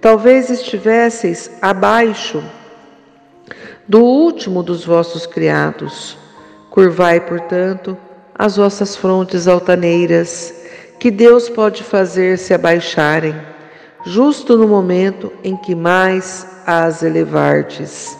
talvez 0.00 0.48
estivesseis 0.48 1.50
abaixo 1.60 2.40
do 3.88 4.00
último 4.00 4.62
dos 4.62 4.84
vossos 4.84 5.26
criados. 5.26 6.16
Curvai, 6.70 7.18
portanto, 7.18 7.98
as 8.32 8.56
vossas 8.56 8.94
frontes 8.94 9.48
altaneiras, 9.48 10.54
que 11.00 11.10
Deus 11.10 11.48
pode 11.48 11.82
fazer 11.82 12.38
se 12.38 12.54
abaixarem, 12.54 13.34
justo 14.06 14.56
no 14.56 14.68
momento 14.68 15.32
em 15.42 15.56
que 15.56 15.74
mais 15.74 16.46
as 16.64 17.02
elevardes. 17.02 18.16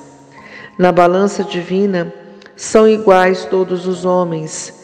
Na 0.76 0.90
balança 0.90 1.44
divina 1.44 2.12
são 2.56 2.88
iguais 2.88 3.44
todos 3.44 3.86
os 3.86 4.04
homens, 4.04 4.77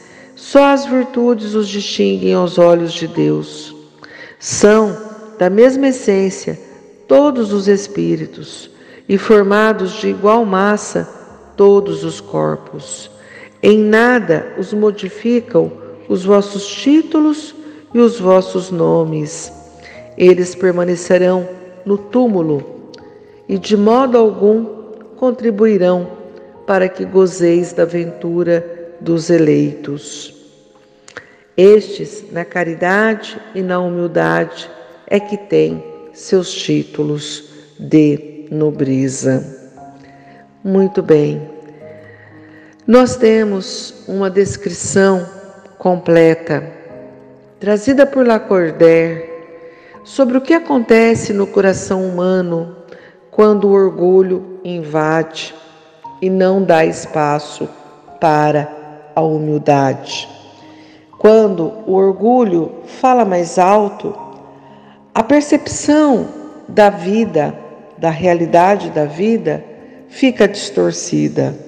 só 0.44 0.66
as 0.66 0.84
virtudes 0.84 1.54
os 1.54 1.66
distinguem 1.66 2.34
aos 2.34 2.58
olhos 2.58 2.92
de 2.92 3.08
Deus. 3.08 3.74
São, 4.38 4.94
da 5.38 5.48
mesma 5.48 5.88
essência, 5.88 6.60
todos 7.08 7.50
os 7.50 7.66
espíritos 7.66 8.70
e 9.08 9.16
formados 9.16 9.94
de 9.94 10.08
igual 10.08 10.44
massa 10.44 11.08
todos 11.56 12.04
os 12.04 12.20
corpos. 12.20 13.10
Em 13.62 13.78
nada 13.78 14.52
os 14.58 14.74
modificam 14.74 15.72
os 16.10 16.26
vossos 16.26 16.66
títulos 16.66 17.54
e 17.94 17.98
os 17.98 18.20
vossos 18.20 18.70
nomes. 18.70 19.50
Eles 20.14 20.54
permanecerão 20.54 21.48
no 21.86 21.96
túmulo 21.96 22.90
e 23.48 23.56
de 23.56 23.78
modo 23.78 24.18
algum 24.18 24.66
contribuirão 25.16 26.06
para 26.66 26.86
que 26.86 27.06
gozeis 27.06 27.72
da 27.72 27.86
ventura 27.86 28.94
dos 29.00 29.30
eleitos. 29.30 30.33
Estes, 31.56 32.32
na 32.32 32.44
caridade 32.44 33.40
e 33.54 33.62
na 33.62 33.78
humildade, 33.78 34.68
é 35.06 35.20
que 35.20 35.36
têm 35.36 35.82
seus 36.12 36.52
títulos 36.52 37.44
de 37.78 38.46
nobreza. 38.50 39.44
Muito 40.62 41.02
bem. 41.02 41.48
Nós 42.86 43.16
temos 43.16 44.04
uma 44.08 44.28
descrição 44.28 45.26
completa, 45.78 46.68
trazida 47.60 48.04
por 48.04 48.26
Lacordaire, 48.26 49.30
sobre 50.02 50.36
o 50.36 50.40
que 50.40 50.54
acontece 50.54 51.32
no 51.32 51.46
coração 51.46 52.04
humano 52.04 52.76
quando 53.30 53.68
o 53.68 53.72
orgulho 53.72 54.60
invade 54.64 55.54
e 56.20 56.28
não 56.28 56.62
dá 56.62 56.84
espaço 56.84 57.68
para 58.20 58.68
a 59.14 59.22
humildade. 59.22 60.33
Quando 61.24 61.72
o 61.86 61.94
orgulho 61.94 62.70
fala 63.00 63.24
mais 63.24 63.58
alto, 63.58 64.14
a 65.14 65.22
percepção 65.22 66.28
da 66.68 66.90
vida 66.90 67.58
da 67.96 68.10
realidade 68.10 68.90
da 68.90 69.06
vida 69.06 69.64
fica 70.06 70.46
distorcida. 70.46 71.58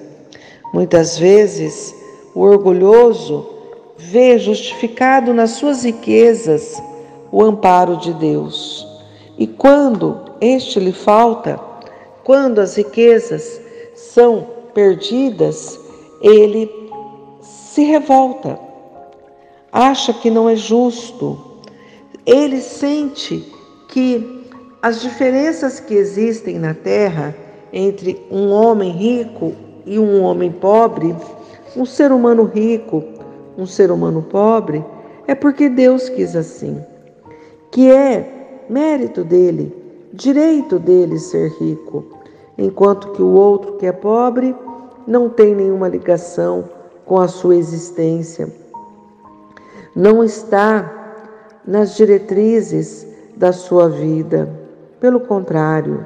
Muitas 0.71 1.17
vezes, 1.17 1.91
o 2.35 2.41
orgulhoso 2.41 3.47
vê 3.97 4.37
justificado 4.37 5.33
nas 5.33 5.49
suas 5.53 5.83
riquezas 5.83 6.79
o 7.31 7.41
amparo 7.41 7.97
de 7.97 8.13
Deus. 8.13 8.87
E 9.39 9.47
quando 9.47 10.19
este 10.39 10.79
lhe 10.79 10.93
falta, 10.93 11.59
quando 12.23 12.59
as 12.59 12.75
riquezas 12.75 13.59
são 13.95 14.45
perdidas, 14.75 15.79
ele 16.21 16.69
se 17.41 17.83
revolta, 17.85 18.66
acha 19.71 20.13
que 20.13 20.29
não 20.29 20.49
é 20.49 20.55
justo, 20.55 21.37
ele 22.25 22.61
sente 22.61 23.53
que 23.89 24.45
as 24.81 25.01
diferenças 25.01 25.79
que 25.79 25.93
existem 25.93 26.57
na 26.59 26.73
Terra 26.73 27.35
entre 27.71 28.25
um 28.31 28.49
homem 28.51 28.91
rico 28.91 29.53
e 29.85 29.97
um 29.99 30.21
homem 30.23 30.51
pobre 30.51 31.15
um 31.77 31.85
ser 31.85 32.11
humano 32.11 32.43
rico, 32.43 33.03
um 33.55 33.65
ser 33.65 33.91
humano 33.91 34.23
pobre, 34.23 34.83
é 35.27 35.35
porque 35.35 35.69
Deus 35.69 36.09
quis 36.09 36.35
assim. 36.35 36.83
Que 37.71 37.91
é 37.91 38.65
mérito 38.67 39.23
dele, 39.23 39.71
direito 40.11 40.79
dele 40.79 41.19
ser 41.19 41.51
rico, 41.59 42.03
enquanto 42.57 43.11
que 43.11 43.21
o 43.21 43.31
outro 43.31 43.73
que 43.73 43.85
é 43.85 43.91
pobre 43.91 44.55
não 45.05 45.29
tem 45.29 45.53
nenhuma 45.53 45.87
ligação 45.87 46.67
com 47.05 47.19
a 47.19 47.27
sua 47.27 47.55
existência. 47.55 48.51
Não 49.97 50.23
está 50.23 50.93
nas 51.65 51.95
diretrizes 51.95 53.07
da 53.35 53.51
sua 53.51 53.89
vida. 53.89 54.47
Pelo 54.99 55.21
contrário, 55.21 56.05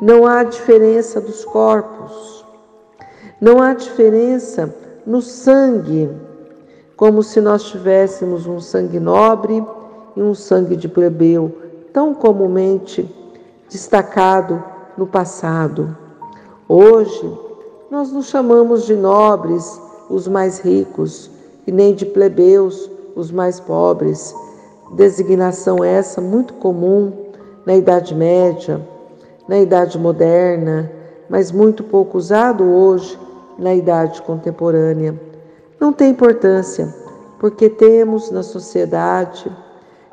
não 0.00 0.26
há 0.26 0.42
diferença 0.42 1.20
dos 1.20 1.44
corpos, 1.44 2.46
não 3.38 3.60
há 3.60 3.74
diferença 3.74 4.74
no 5.06 5.20
sangue, 5.20 6.10
como 6.96 7.22
se 7.22 7.42
nós 7.42 7.64
tivéssemos 7.64 8.46
um 8.46 8.58
sangue 8.58 8.98
nobre 8.98 9.62
e 10.16 10.22
um 10.22 10.34
sangue 10.34 10.74
de 10.74 10.88
plebeu, 10.88 11.54
tão 11.92 12.14
comumente 12.14 13.06
destacado 13.68 14.64
no 14.96 15.06
passado. 15.06 15.94
Hoje, 16.66 17.38
nós 17.90 18.10
nos 18.10 18.28
chamamos 18.28 18.86
de 18.86 18.96
nobres 18.96 19.78
os 20.08 20.26
mais 20.26 20.58
ricos 20.58 21.30
e 21.66 21.72
nem 21.72 21.94
de 21.94 22.06
plebeus 22.06 22.93
os 23.14 23.30
mais 23.30 23.60
pobres. 23.60 24.34
Designação 24.92 25.82
essa 25.82 26.20
muito 26.20 26.54
comum 26.54 27.12
na 27.64 27.74
Idade 27.74 28.14
Média, 28.14 28.86
na 29.48 29.58
Idade 29.58 29.98
Moderna, 29.98 30.90
mas 31.28 31.50
muito 31.50 31.82
pouco 31.82 32.18
usado 32.18 32.64
hoje 32.64 33.18
na 33.58 33.74
Idade 33.74 34.22
Contemporânea. 34.22 35.18
Não 35.80 35.92
tem 35.92 36.10
importância, 36.10 36.94
porque 37.38 37.68
temos 37.68 38.30
na 38.30 38.42
sociedade 38.42 39.50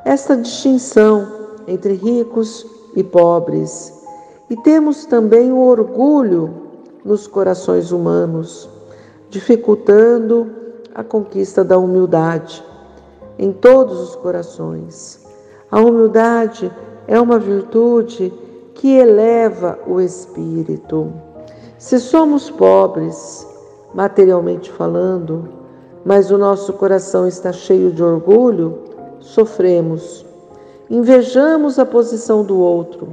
esta 0.04 0.36
distinção 0.36 1.26
entre 1.66 1.94
ricos 1.94 2.66
e 2.96 3.02
pobres. 3.02 3.92
E 4.50 4.56
temos 4.56 5.06
também 5.06 5.52
o 5.52 5.60
orgulho 5.60 6.50
nos 7.04 7.26
corações 7.26 7.90
humanos, 7.90 8.68
dificultando 9.30 10.50
a 10.94 11.02
conquista 11.02 11.64
da 11.64 11.78
humildade 11.78 12.62
em 13.42 13.52
todos 13.52 13.98
os 13.98 14.14
corações. 14.14 15.20
A 15.68 15.80
humildade 15.80 16.70
é 17.08 17.20
uma 17.20 17.40
virtude 17.40 18.32
que 18.72 18.96
eleva 18.96 19.80
o 19.84 20.00
espírito. 20.00 21.12
Se 21.76 21.98
somos 21.98 22.48
pobres, 22.48 23.44
materialmente 23.92 24.70
falando, 24.70 25.48
mas 26.04 26.30
o 26.30 26.38
nosso 26.38 26.72
coração 26.74 27.26
está 27.26 27.52
cheio 27.52 27.90
de 27.90 28.00
orgulho, 28.00 28.78
sofremos. 29.18 30.24
Invejamos 30.88 31.80
a 31.80 31.84
posição 31.84 32.44
do 32.44 32.56
outro. 32.60 33.08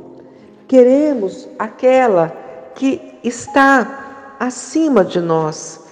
Queremos 0.67 1.47
aquela 1.57 2.31
que 2.75 3.17
está 3.23 4.35
acima 4.39 5.03
de 5.03 5.19
nós. 5.19 5.87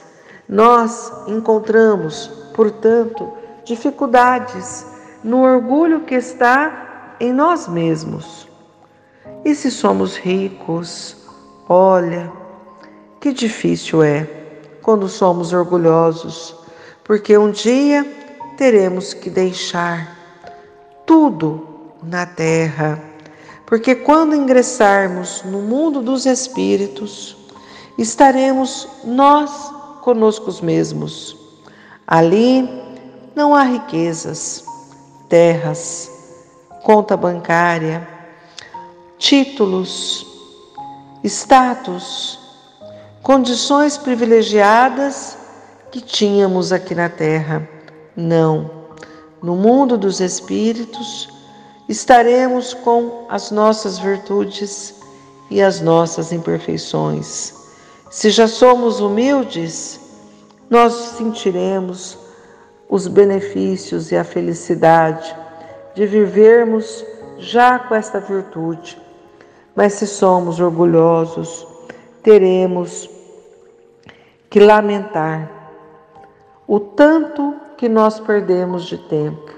Nós 0.47 1.11
encontramos, 1.25 2.27
portanto, 2.53 3.36
dificuldades 3.67 4.85
no 5.23 5.41
orgulho 5.41 6.01
que 6.01 6.15
está 6.15 7.15
em 7.19 7.33
nós 7.33 7.67
mesmos. 7.67 8.47
E 9.43 9.53
se 9.53 9.69
somos 9.69 10.17
ricos, 10.17 11.17
olha, 11.67 12.31
que 13.19 13.31
difícil 13.31 14.01
é 14.01 14.27
quando 14.81 15.07
somos 15.07 15.53
orgulhosos, 15.53 16.55
porque 17.03 17.37
um 17.37 17.51
dia 17.51 18.03
teremos 18.57 19.13
que 19.13 19.29
deixar 19.29 20.15
tudo 21.05 21.67
na 22.01 22.25
terra 22.25 23.07
porque 23.67 23.93
quando 23.93 24.33
ingressarmos 24.33 25.43
no 25.43 25.61
mundo 25.61 26.01
dos 26.01 26.25
espíritos, 26.25 27.35
estaremos 27.97 28.87
nós 29.03 29.51
conosco 29.99 30.49
mesmos. 30.63 31.35
Ali 32.07 32.65
não 33.37 33.53
há 33.53 33.61
riquezas, 33.61 34.65
terras, 35.29 36.11
conta 36.81 37.15
bancária, 37.15 38.07
títulos, 39.19 40.25
status, 41.23 42.39
condições 43.21 43.95
privilegiadas 43.95 45.37
que 45.91 46.01
tínhamos 46.01 46.71
aqui 46.73 46.95
na 46.95 47.09
terra. 47.09 47.69
Não. 48.15 48.71
No 49.43 49.55
mundo 49.55 49.99
dos 49.99 50.19
espíritos, 50.19 51.29
estaremos 51.87 52.73
com 52.73 53.27
as 53.29 53.51
nossas 53.51 53.99
virtudes 53.99 54.95
e 55.51 55.61
as 55.61 55.79
nossas 55.79 56.31
imperfeições. 56.31 57.53
Se 58.09 58.31
já 58.31 58.47
somos 58.47 58.99
humildes, 58.99 59.99
nós 60.71 60.91
sentiremos 61.15 62.25
os 62.89 63.07
benefícios 63.07 64.11
e 64.11 64.17
a 64.17 64.23
felicidade 64.23 65.35
de 65.93 66.05
vivermos 66.05 67.05
já 67.37 67.79
com 67.79 67.95
esta 67.95 68.19
virtude. 68.19 69.01
Mas 69.75 69.93
se 69.93 70.07
somos 70.07 70.59
orgulhosos, 70.59 71.67
teremos 72.23 73.09
que 74.49 74.59
lamentar 74.59 75.51
o 76.67 76.79
tanto 76.79 77.55
que 77.77 77.87
nós 77.87 78.19
perdemos 78.19 78.85
de 78.85 78.97
tempo 78.97 79.57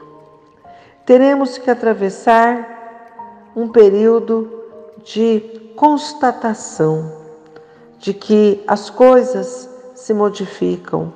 teremos 1.09 1.57
que 1.57 1.71
atravessar 1.71 3.49
um 3.55 3.67
período 3.67 4.63
de 5.03 5.71
constatação 5.75 7.11
de 7.97 8.13
que 8.13 8.63
as 8.67 8.91
coisas 8.91 9.67
se 9.95 10.13
modificam 10.13 11.11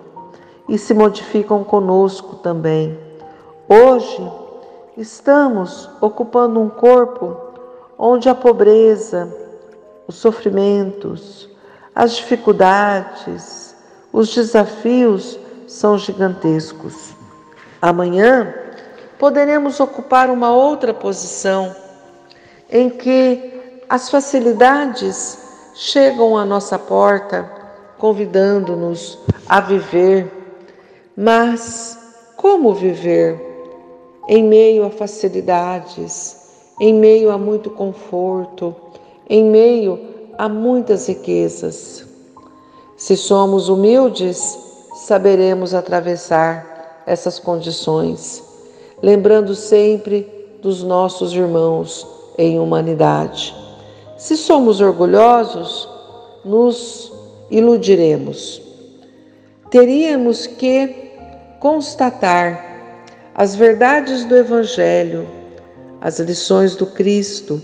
e 0.67 0.78
se 0.78 0.93
modificam 0.93 1.63
conosco 1.63 2.38
também. 2.38 2.97
Hoje 3.67 4.32
estamos 4.97 5.89
ocupando 6.02 6.60
um 6.60 6.69
corpo 6.69 7.36
onde 7.97 8.30
a 8.30 8.36
pobreza, 8.36 9.34
os 10.08 10.15
sofrimentos, 10.15 11.49
as 11.95 12.15
dificuldades, 12.15 13.76
os 14.12 14.34
desafios 14.34 15.39
são 15.67 15.97
gigantescos. 15.97 17.13
Amanhã 17.82 18.54
poderemos 19.17 19.80
ocupar 19.80 20.30
uma 20.30 20.52
outra 20.52 20.93
posição 20.93 21.76
em 22.69 22.89
que 22.89 23.84
as 23.89 24.10
facilidades 24.10 25.38
chegam 25.76 26.38
à 26.38 26.45
nossa 26.45 26.78
porta, 26.78 27.49
convidando-nos 27.97 29.19
a 29.47 29.60
viver. 29.60 30.42
Mas 31.15 31.97
como 32.38 32.73
viver 32.73 33.39
em 34.28 34.43
meio 34.43 34.86
a 34.86 34.89
facilidades, 34.89 36.38
em 36.80 36.93
meio 36.93 37.32
a 37.32 37.38
muito 37.38 37.69
conforto, 37.69 38.76
em 39.30 39.43
meio 39.43 39.99
a 40.38 40.49
muitas 40.49 41.08
riquezas? 41.08 42.06
Se 42.97 43.15
somos 43.17 43.69
humildes, 43.69 44.58
saberemos 44.95 45.73
atravessar 45.73 47.04
essas 47.06 47.39
condições 47.39 48.54
lembrando 49.04 49.54
sempre 49.54 50.26
dos 50.62 50.82
nossos 50.82 51.34
irmãos 51.34 52.08
em 52.38 52.58
humanidade. 52.58 53.54
Se 54.17 54.38
somos 54.38 54.80
orgulhosos, 54.80 55.89
nos 56.45 57.12
iludiremos. 57.52 58.62
Teríamos 59.73 60.45
que 60.45 61.15
constatar 61.59 62.63
as 63.33 63.55
verdades 63.55 64.23
do 64.23 64.38
Evangelho, 64.38 65.27
as 65.99 66.19
lições 66.19 66.75
do 66.75 66.86
Cristo, 66.86 67.59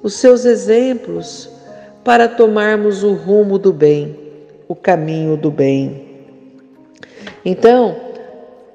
os 0.00 0.14
seus 0.14 0.44
exemplos, 0.44 1.50
para 2.04 2.28
tomarmos 2.28 3.02
o 3.02 3.12
rumo 3.12 3.58
do 3.58 3.72
bem, 3.72 4.16
o 4.68 4.76
caminho 4.76 5.36
do 5.36 5.50
bem. 5.50 6.24
Então, 7.44 7.96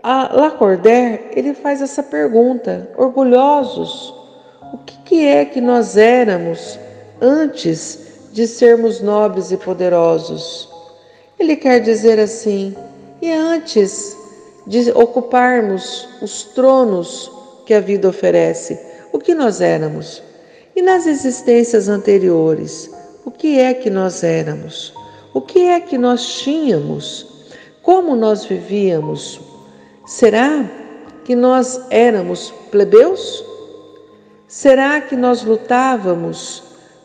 Lacordaire, 0.03 1.21
ele 1.37 1.53
faz 1.53 1.81
essa 1.81 2.03
pergunta, 2.03 2.89
orgulhosos, 2.97 4.13
o 4.73 4.79
que, 4.79 4.97
que 5.05 5.25
é 5.25 5.45
que 5.45 5.61
nós 5.61 5.95
éramos 5.95 6.77
antes 7.21 8.27
de 8.33 8.45
sermos 8.45 8.99
nobres 8.99 9.53
e 9.53 9.55
poderosos? 9.55 10.72
Ele 11.43 11.57
quer 11.57 11.81
dizer 11.81 12.21
assim, 12.21 12.73
e 13.21 13.29
antes 13.29 14.17
de 14.65 14.89
ocuparmos 14.91 16.07
os 16.21 16.43
tronos 16.43 17.29
que 17.65 17.73
a 17.73 17.81
vida 17.81 18.07
oferece, 18.07 18.79
o 19.11 19.19
que 19.19 19.35
nós 19.35 19.59
éramos? 19.59 20.23
E 20.73 20.81
nas 20.81 21.05
existências 21.05 21.89
anteriores, 21.89 22.89
o 23.25 23.29
que 23.29 23.59
é 23.59 23.73
que 23.73 23.89
nós 23.89 24.23
éramos? 24.23 24.93
O 25.33 25.41
que 25.41 25.59
é 25.59 25.81
que 25.81 25.97
nós 25.97 26.25
tínhamos? 26.39 27.27
Como 27.81 28.15
nós 28.15 28.45
vivíamos? 28.45 29.41
Será 30.05 30.71
que 31.25 31.35
nós 31.35 31.77
éramos 31.89 32.53
plebeus? 32.71 33.43
Será 34.47 35.01
que 35.01 35.17
nós 35.17 35.43
lutávamos 35.43 36.63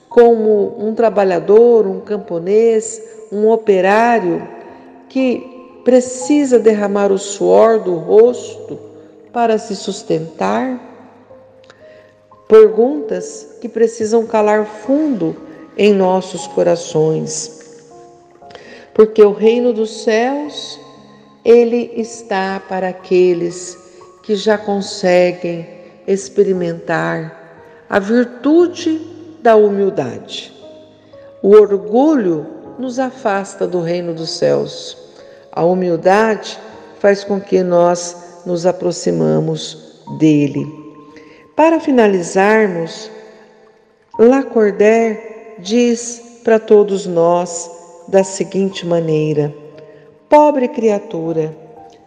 como 0.08 0.76
um 0.78 0.94
trabalhador, 0.94 1.86
um 1.86 2.00
camponês, 2.00 3.02
um 3.30 3.48
operário 3.48 4.46
que 5.08 5.80
precisa 5.84 6.58
derramar 6.58 7.12
o 7.12 7.18
suor 7.18 7.80
do 7.80 7.94
rosto 7.94 8.78
para 9.32 9.58
se 9.58 9.76
sustentar? 9.76 10.86
Perguntas 12.48 13.56
que 13.60 13.68
precisam 13.68 14.26
calar 14.26 14.64
fundo 14.64 15.36
em 15.76 15.92
nossos 15.92 16.46
corações. 16.48 17.58
Porque 18.94 19.22
o 19.22 19.32
reino 19.32 19.72
dos 19.72 20.02
céus, 20.02 20.80
ele 21.44 21.92
está 21.94 22.60
para 22.68 22.88
aqueles 22.88 23.78
que 24.22 24.34
já 24.34 24.58
conseguem 24.58 25.66
experimentar 26.06 27.84
a 27.88 27.98
virtude 27.98 29.17
da 29.42 29.56
humildade. 29.56 30.52
O 31.42 31.50
orgulho 31.50 32.46
nos 32.78 32.98
afasta 32.98 33.66
do 33.66 33.80
reino 33.80 34.14
dos 34.14 34.30
céus. 34.30 34.96
A 35.52 35.64
humildade 35.64 36.58
faz 36.98 37.24
com 37.24 37.40
que 37.40 37.62
nós 37.62 38.16
nos 38.44 38.66
aproximamos 38.66 40.02
dele. 40.18 40.66
Para 41.54 41.80
finalizarmos, 41.80 43.10
Lacordaire 44.18 45.56
diz 45.58 46.40
para 46.44 46.58
todos 46.58 47.06
nós 47.06 47.70
da 48.08 48.24
seguinte 48.24 48.86
maneira: 48.86 49.54
Pobre 50.28 50.68
criatura, 50.68 51.54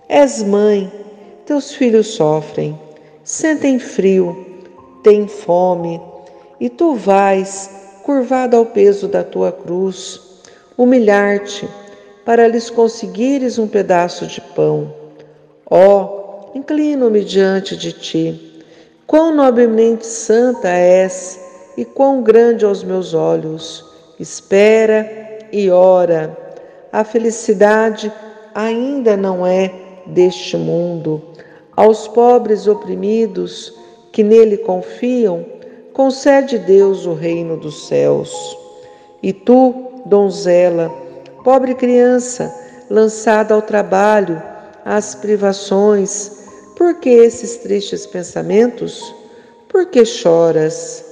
és 0.09 0.41
mãe, 0.41 0.91
teus 1.45 1.73
filhos 1.73 2.07
sofrem, 2.07 2.79
sentem 3.23 3.77
frio, 3.79 4.45
têm 5.03 5.27
fome, 5.27 6.01
e 6.61 6.69
tu 6.69 6.95
vais, 6.95 7.69
curvada 8.03 8.55
ao 8.55 8.65
peso 8.65 9.09
da 9.09 9.21
tua 9.21 9.51
cruz, 9.51 10.21
humilhar-te 10.77 11.67
para 12.23 12.47
lhes 12.47 12.69
conseguires 12.69 13.59
um 13.59 13.67
pedaço 13.67 14.25
de 14.27 14.39
pão. 14.39 14.93
Ó, 15.69 16.51
oh, 16.53 16.57
inclino-me 16.57 17.21
diante 17.25 17.75
de 17.75 17.91
ti 17.91 18.47
Quão 19.11 19.35
nobremente 19.35 20.05
santa 20.05 20.69
és 20.69 21.37
e 21.75 21.83
quão 21.83 22.23
grande 22.23 22.63
aos 22.63 22.81
meus 22.81 23.13
olhos. 23.13 23.83
Espera 24.17 25.49
e 25.51 25.69
ora. 25.69 26.37
A 26.93 27.03
felicidade 27.03 28.09
ainda 28.55 29.17
não 29.17 29.45
é 29.45 29.69
deste 30.05 30.55
mundo. 30.55 31.21
Aos 31.75 32.07
pobres 32.07 32.67
oprimidos 32.67 33.73
que 34.13 34.23
nele 34.23 34.55
confiam, 34.55 35.45
concede 36.01 36.57
Deus 36.57 37.05
o 37.05 37.13
reino 37.13 37.55
dos 37.55 37.87
céus. 37.87 38.57
E 39.21 39.31
tu, 39.31 40.01
donzela, 40.03 40.89
pobre 41.43 41.75
criança, 41.75 42.51
lançada 42.89 43.53
ao 43.53 43.61
trabalho, 43.61 44.41
às 44.83 45.13
privações, 45.13 46.39
por 46.75 46.95
que 46.95 47.11
esses 47.11 47.57
tristes 47.57 48.07
pensamentos? 48.07 49.13
Por 49.69 49.85
que 49.85 50.03
choras? 50.03 51.05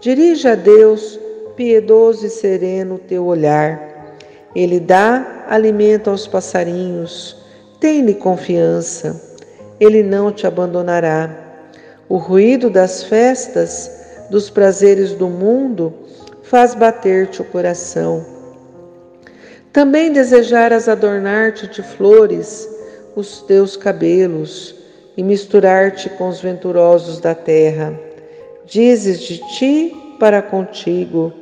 Dirija 0.00 0.52
a 0.52 0.54
Deus, 0.54 1.18
piedoso 1.56 2.24
e 2.24 2.30
sereno, 2.30 2.96
teu 2.96 3.26
olhar. 3.26 4.14
Ele 4.54 4.78
dá 4.78 5.46
alimento 5.48 6.10
aos 6.10 6.28
passarinhos. 6.28 7.36
Tem-lhe 7.80 8.14
confiança. 8.14 9.20
Ele 9.80 10.00
não 10.00 10.30
te 10.30 10.46
abandonará. 10.46 11.28
O 12.08 12.18
ruído 12.18 12.70
das 12.70 13.02
festas, 13.02 13.97
dos 14.30 14.50
prazeres 14.50 15.12
do 15.12 15.28
mundo, 15.28 15.92
faz 16.42 16.74
bater-te 16.74 17.42
o 17.42 17.44
coração. 17.44 18.24
Também 19.72 20.12
desejaras 20.12 20.88
adornar-te 20.88 21.66
de 21.66 21.82
flores 21.82 22.68
os 23.14 23.42
teus 23.42 23.76
cabelos 23.76 24.74
e 25.16 25.22
misturar-te 25.22 26.08
com 26.10 26.28
os 26.28 26.40
venturosos 26.40 27.20
da 27.20 27.34
terra. 27.34 27.98
Dizes 28.64 29.20
de 29.20 29.38
ti 29.56 30.16
para 30.18 30.40
contigo 30.40 31.32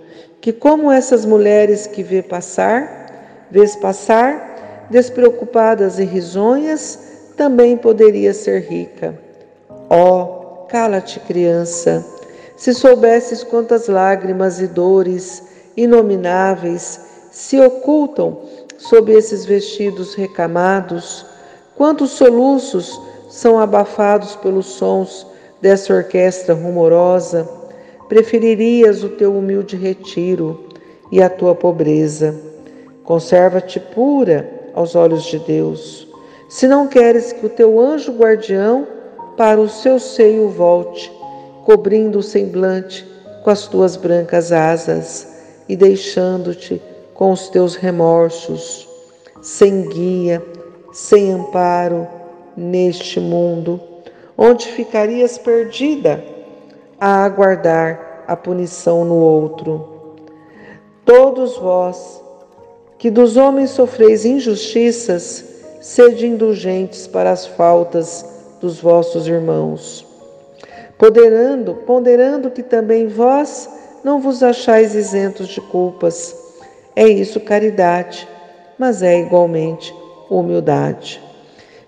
que 0.41 0.53
como 0.53 0.91
essas 0.91 1.25
mulheres 1.25 1.87
que 1.87 2.03
vê 2.03 2.23
passar, 2.23 3.47
vês 3.51 3.77
passar, 3.77 4.87
despreocupadas 4.91 5.99
e 5.99 6.05
risonhas, 6.05 6.99
também 7.37 7.77
poderia 7.77 8.33
ser 8.33 8.63
rica. 8.63 9.19
Ó, 9.91 10.23
oh, 10.23 10.67
cala-te, 10.67 11.21
criança, 11.21 12.05
se 12.57 12.73
soubesses 12.73 13.45
quantas 13.45 13.87
lágrimas 13.87 14.61
e 14.61 14.67
dores 14.67 15.43
inomináveis 15.77 17.01
se 17.31 17.61
ocultam 17.61 18.41
sob 18.79 19.13
esses 19.13 19.45
vestidos 19.45 20.15
recamados, 20.15 21.27
quantos 21.75 22.13
soluços 22.13 23.01
são 23.29 23.59
abafados 23.59 24.37
pelos 24.37 24.67
sons 24.67 25.27
dessa 25.61 25.93
orquestra 25.93 26.55
rumorosa, 26.55 27.49
preferirias 28.09 29.03
o 29.03 29.11
teu 29.11 29.37
humilde 29.37 29.77
retiro 29.77 30.65
e 31.11 31.23
a 31.23 31.29
tua 31.29 31.55
pobreza. 31.55 32.35
Conserva-te 33.05 33.79
pura 33.79 34.51
aos 34.75 34.95
olhos 34.95 35.25
de 35.25 35.39
Deus. 35.39 36.09
Se 36.49 36.67
não 36.67 36.87
queres 36.87 37.33
que 37.33 37.47
o 37.47 37.51
teu 37.51 37.81
anjo 37.81 38.13
guardião 38.13 38.87
para 39.37 39.61
o 39.61 39.69
seu 39.69 39.99
seio 39.99 40.49
volte, 40.49 41.13
cobrindo 41.67 42.21
o 42.21 42.23
semblante 42.23 43.05
com 43.43 43.51
as 43.51 43.67
tuas 43.67 43.97
brancas 43.97 44.53
asas 44.53 45.27
e 45.69 45.75
deixando-te 45.75 46.81
com 47.13 47.33
os 47.33 47.49
teus 47.49 47.75
remorsos, 47.75 48.89
sem 49.43 49.89
guia, 49.89 50.41
sem 50.93 51.33
amparo, 51.33 52.07
neste 52.57 53.19
mundo, 53.19 53.81
onde 54.39 54.69
ficarias 54.69 55.39
perdida 55.39 56.25
a 57.01 57.25
aguardar 57.25 58.23
a 58.29 58.37
punição 58.37 59.05
no 59.05 59.17
outro. 59.17 60.15
Todos 61.05 61.57
vós, 61.57 62.23
que 62.97 63.11
dos 63.11 63.37
homens 63.37 63.71
sofreis 63.71 64.25
injustiças, 64.25 65.45
sede 65.81 66.29
indulgentes 66.29 67.09
para 67.09 67.33
as 67.33 67.45
faltas 67.45 68.25
dos 68.61 68.79
vossos 68.79 69.27
irmãos. 69.27 70.06
Ponderando, 70.99 71.75
ponderando 71.75 72.51
que 72.51 72.63
também 72.63 73.07
vós 73.07 73.69
não 74.03 74.19
vos 74.19 74.43
achais 74.43 74.95
isentos 74.95 75.49
de 75.49 75.61
culpas. 75.61 76.35
É 76.95 77.07
isso 77.07 77.39
caridade, 77.41 78.27
mas 78.79 79.03
é 79.03 79.21
igualmente 79.21 79.95
humildade. 80.31 81.21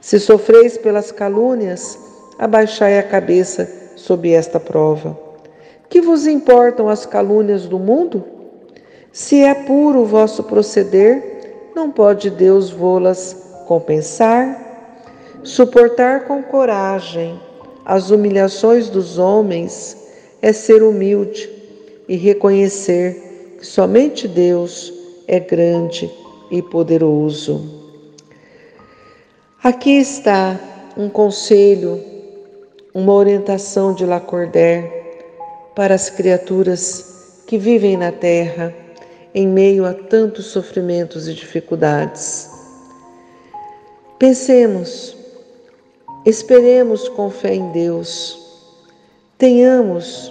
Se 0.00 0.20
sofreis 0.20 0.76
pelas 0.76 1.10
calúnias, 1.10 1.98
abaixai 2.38 2.98
a 2.98 3.02
cabeça 3.02 3.68
sob 3.96 4.30
esta 4.30 4.60
prova. 4.60 5.18
Que 5.88 6.02
vos 6.02 6.26
importam 6.26 6.88
as 6.88 7.06
calúnias 7.06 7.66
do 7.66 7.78
mundo? 7.78 8.24
Se 9.10 9.42
é 9.42 9.54
puro 9.54 10.00
o 10.00 10.04
vosso 10.04 10.42
proceder, 10.42 11.70
não 11.74 11.90
pode 11.90 12.28
Deus 12.28 12.70
vô-las 12.70 13.34
compensar? 13.66 14.66
Suportar 15.42 16.26
com 16.26 16.42
coragem 16.42 17.47
as 17.88 18.10
humilhações 18.10 18.90
dos 18.90 19.16
homens 19.16 19.96
é 20.42 20.52
ser 20.52 20.82
humilde 20.82 21.48
e 22.06 22.16
reconhecer 22.16 23.56
que 23.58 23.66
somente 23.66 24.28
Deus 24.28 24.92
é 25.26 25.40
grande 25.40 26.10
e 26.50 26.60
poderoso. 26.60 27.78
Aqui 29.64 29.98
está 29.98 30.60
um 30.98 31.08
conselho, 31.08 31.98
uma 32.92 33.14
orientação 33.14 33.94
de 33.94 34.04
Lacordaire 34.04 34.92
para 35.74 35.94
as 35.94 36.10
criaturas 36.10 37.42
que 37.46 37.56
vivem 37.56 37.96
na 37.96 38.12
terra 38.12 38.74
em 39.34 39.48
meio 39.48 39.86
a 39.86 39.94
tantos 39.94 40.46
sofrimentos 40.46 41.26
e 41.26 41.32
dificuldades. 41.32 42.50
Pensemos, 44.18 45.17
esperemos 46.28 47.08
com 47.08 47.30
fé 47.30 47.54
em 47.54 47.72
Deus, 47.72 48.38
tenhamos 49.38 50.30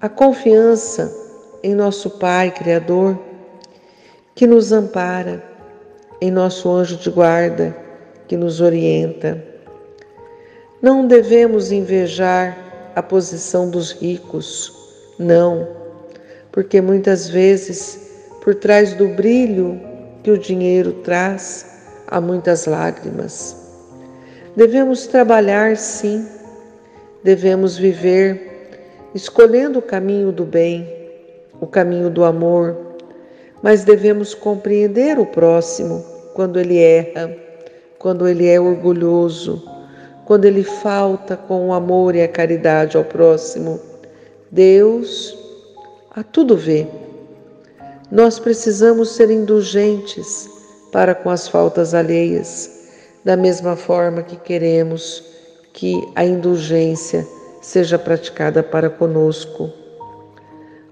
a 0.00 0.08
confiança 0.08 1.14
em 1.62 1.74
nosso 1.74 2.08
Pai 2.10 2.50
Criador, 2.50 3.18
que 4.34 4.46
nos 4.46 4.72
ampara, 4.72 5.44
em 6.18 6.30
nosso 6.30 6.70
anjo 6.70 6.96
de 6.96 7.10
guarda 7.10 7.76
que 8.26 8.38
nos 8.38 8.62
orienta. 8.62 9.44
Não 10.80 11.06
devemos 11.06 11.70
invejar 11.70 12.56
a 12.96 13.02
posição 13.02 13.68
dos 13.68 13.92
ricos, 13.92 14.72
não, 15.18 15.68
porque 16.50 16.80
muitas 16.80 17.28
vezes, 17.28 18.00
por 18.42 18.54
trás 18.54 18.94
do 18.94 19.08
brilho 19.08 19.78
que 20.22 20.30
o 20.30 20.38
dinheiro 20.38 20.94
traz, 21.04 21.66
há 22.06 22.18
muitas 22.18 22.64
lágrimas. 22.64 23.61
Devemos 24.54 25.06
trabalhar, 25.06 25.76
sim, 25.76 26.26
devemos 27.24 27.76
viver 27.76 28.52
escolhendo 29.14 29.78
o 29.78 29.82
caminho 29.82 30.30
do 30.32 30.44
bem, 30.44 30.88
o 31.60 31.66
caminho 31.66 32.10
do 32.10 32.24
amor, 32.24 32.76
mas 33.62 33.84
devemos 33.84 34.34
compreender 34.34 35.18
o 35.18 35.26
próximo 35.26 36.04
quando 36.34 36.58
ele 36.58 36.78
erra, 36.78 37.34
quando 37.98 38.26
ele 38.26 38.48
é 38.48 38.60
orgulhoso, 38.60 39.62
quando 40.24 40.44
ele 40.44 40.64
falta 40.64 41.36
com 41.36 41.68
o 41.68 41.72
amor 41.72 42.14
e 42.14 42.22
a 42.22 42.28
caridade 42.28 42.96
ao 42.96 43.04
próximo. 43.04 43.80
Deus 44.50 45.38
a 46.10 46.22
tudo 46.22 46.56
vê. 46.56 46.86
Nós 48.10 48.38
precisamos 48.38 49.10
ser 49.10 49.30
indulgentes 49.30 50.48
para 50.90 51.14
com 51.14 51.30
as 51.30 51.48
faltas 51.48 51.94
alheias, 51.94 52.71
da 53.24 53.36
mesma 53.36 53.76
forma 53.76 54.22
que 54.22 54.36
queremos 54.36 55.22
que 55.72 56.06
a 56.14 56.24
indulgência 56.24 57.26
seja 57.60 57.98
praticada 57.98 58.62
para 58.62 58.90
conosco. 58.90 59.70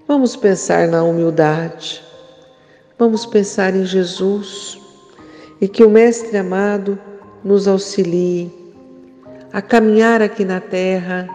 Vamos 0.06 0.36
pensar 0.36 0.88
na 0.88 1.02
humildade, 1.02 2.02
vamos 2.98 3.26
pensar 3.26 3.74
em 3.74 3.84
Jesus 3.84 4.80
e 5.60 5.68
que 5.68 5.84
o 5.84 5.90
Mestre 5.90 6.36
amado 6.38 6.98
nos 7.44 7.68
auxilie 7.68 8.50
a 9.52 9.60
caminhar 9.60 10.22
aqui 10.22 10.44
na 10.44 10.60
terra 10.60 11.28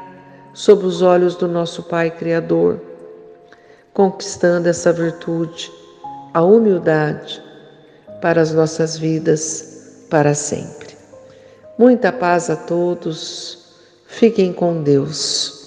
sob 0.54 0.86
os 0.86 1.02
olhos 1.02 1.36
do 1.36 1.48
nosso 1.48 1.84
Pai 1.84 2.10
Criador, 2.10 2.80
conquistando 3.94 4.70
essa 4.70 4.92
virtude, 4.92 5.72
a 6.34 6.42
humildade, 6.42 7.44
para 8.22 8.42
as 8.42 8.54
nossas 8.54 8.98
vidas 8.98 10.08
para 10.10 10.34
sempre. 10.34 10.85
Muita 11.78 12.12
paz 12.12 12.50
a 12.50 12.56
todos, 12.56 13.58
fiquem 14.08 14.54
com 14.54 14.82
Deus. 14.82 15.65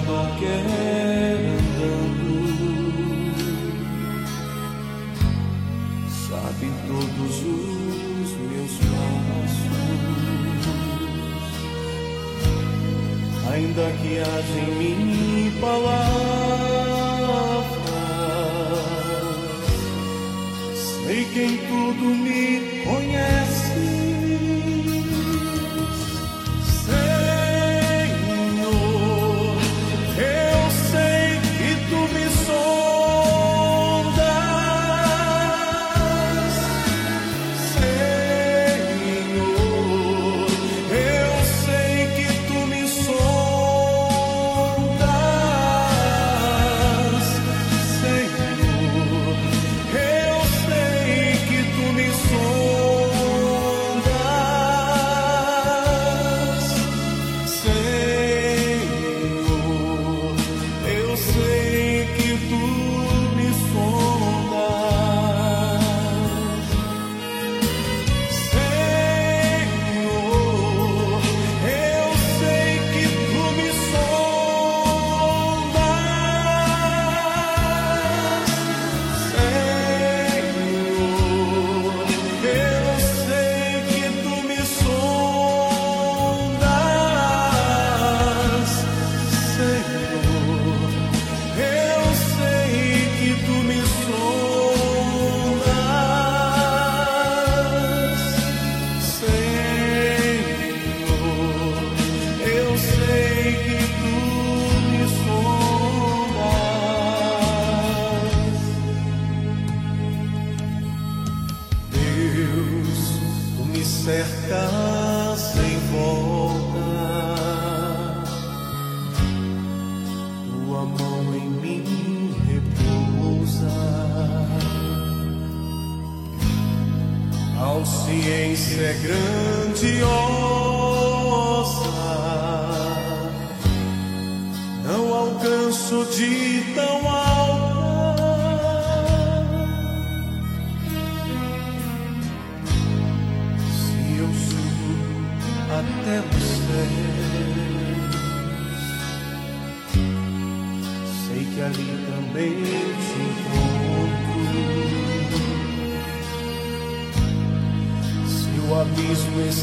Deitado 0.00 0.38
quer 0.38 1.36
andando, 1.58 2.30
sabe 6.08 6.66
todos 6.86 7.34
os 7.36 8.30
meus 8.48 8.74
passos, 8.90 9.70
ainda 13.52 13.86
que 13.92 14.10
haja 14.18 14.58
em 14.58 14.70
mim 14.76 15.52
palavras, 15.60 16.10
sei 21.04 21.24
que 21.26 21.40
em 21.40 21.56
tudo 21.58 22.04
me 22.04 22.79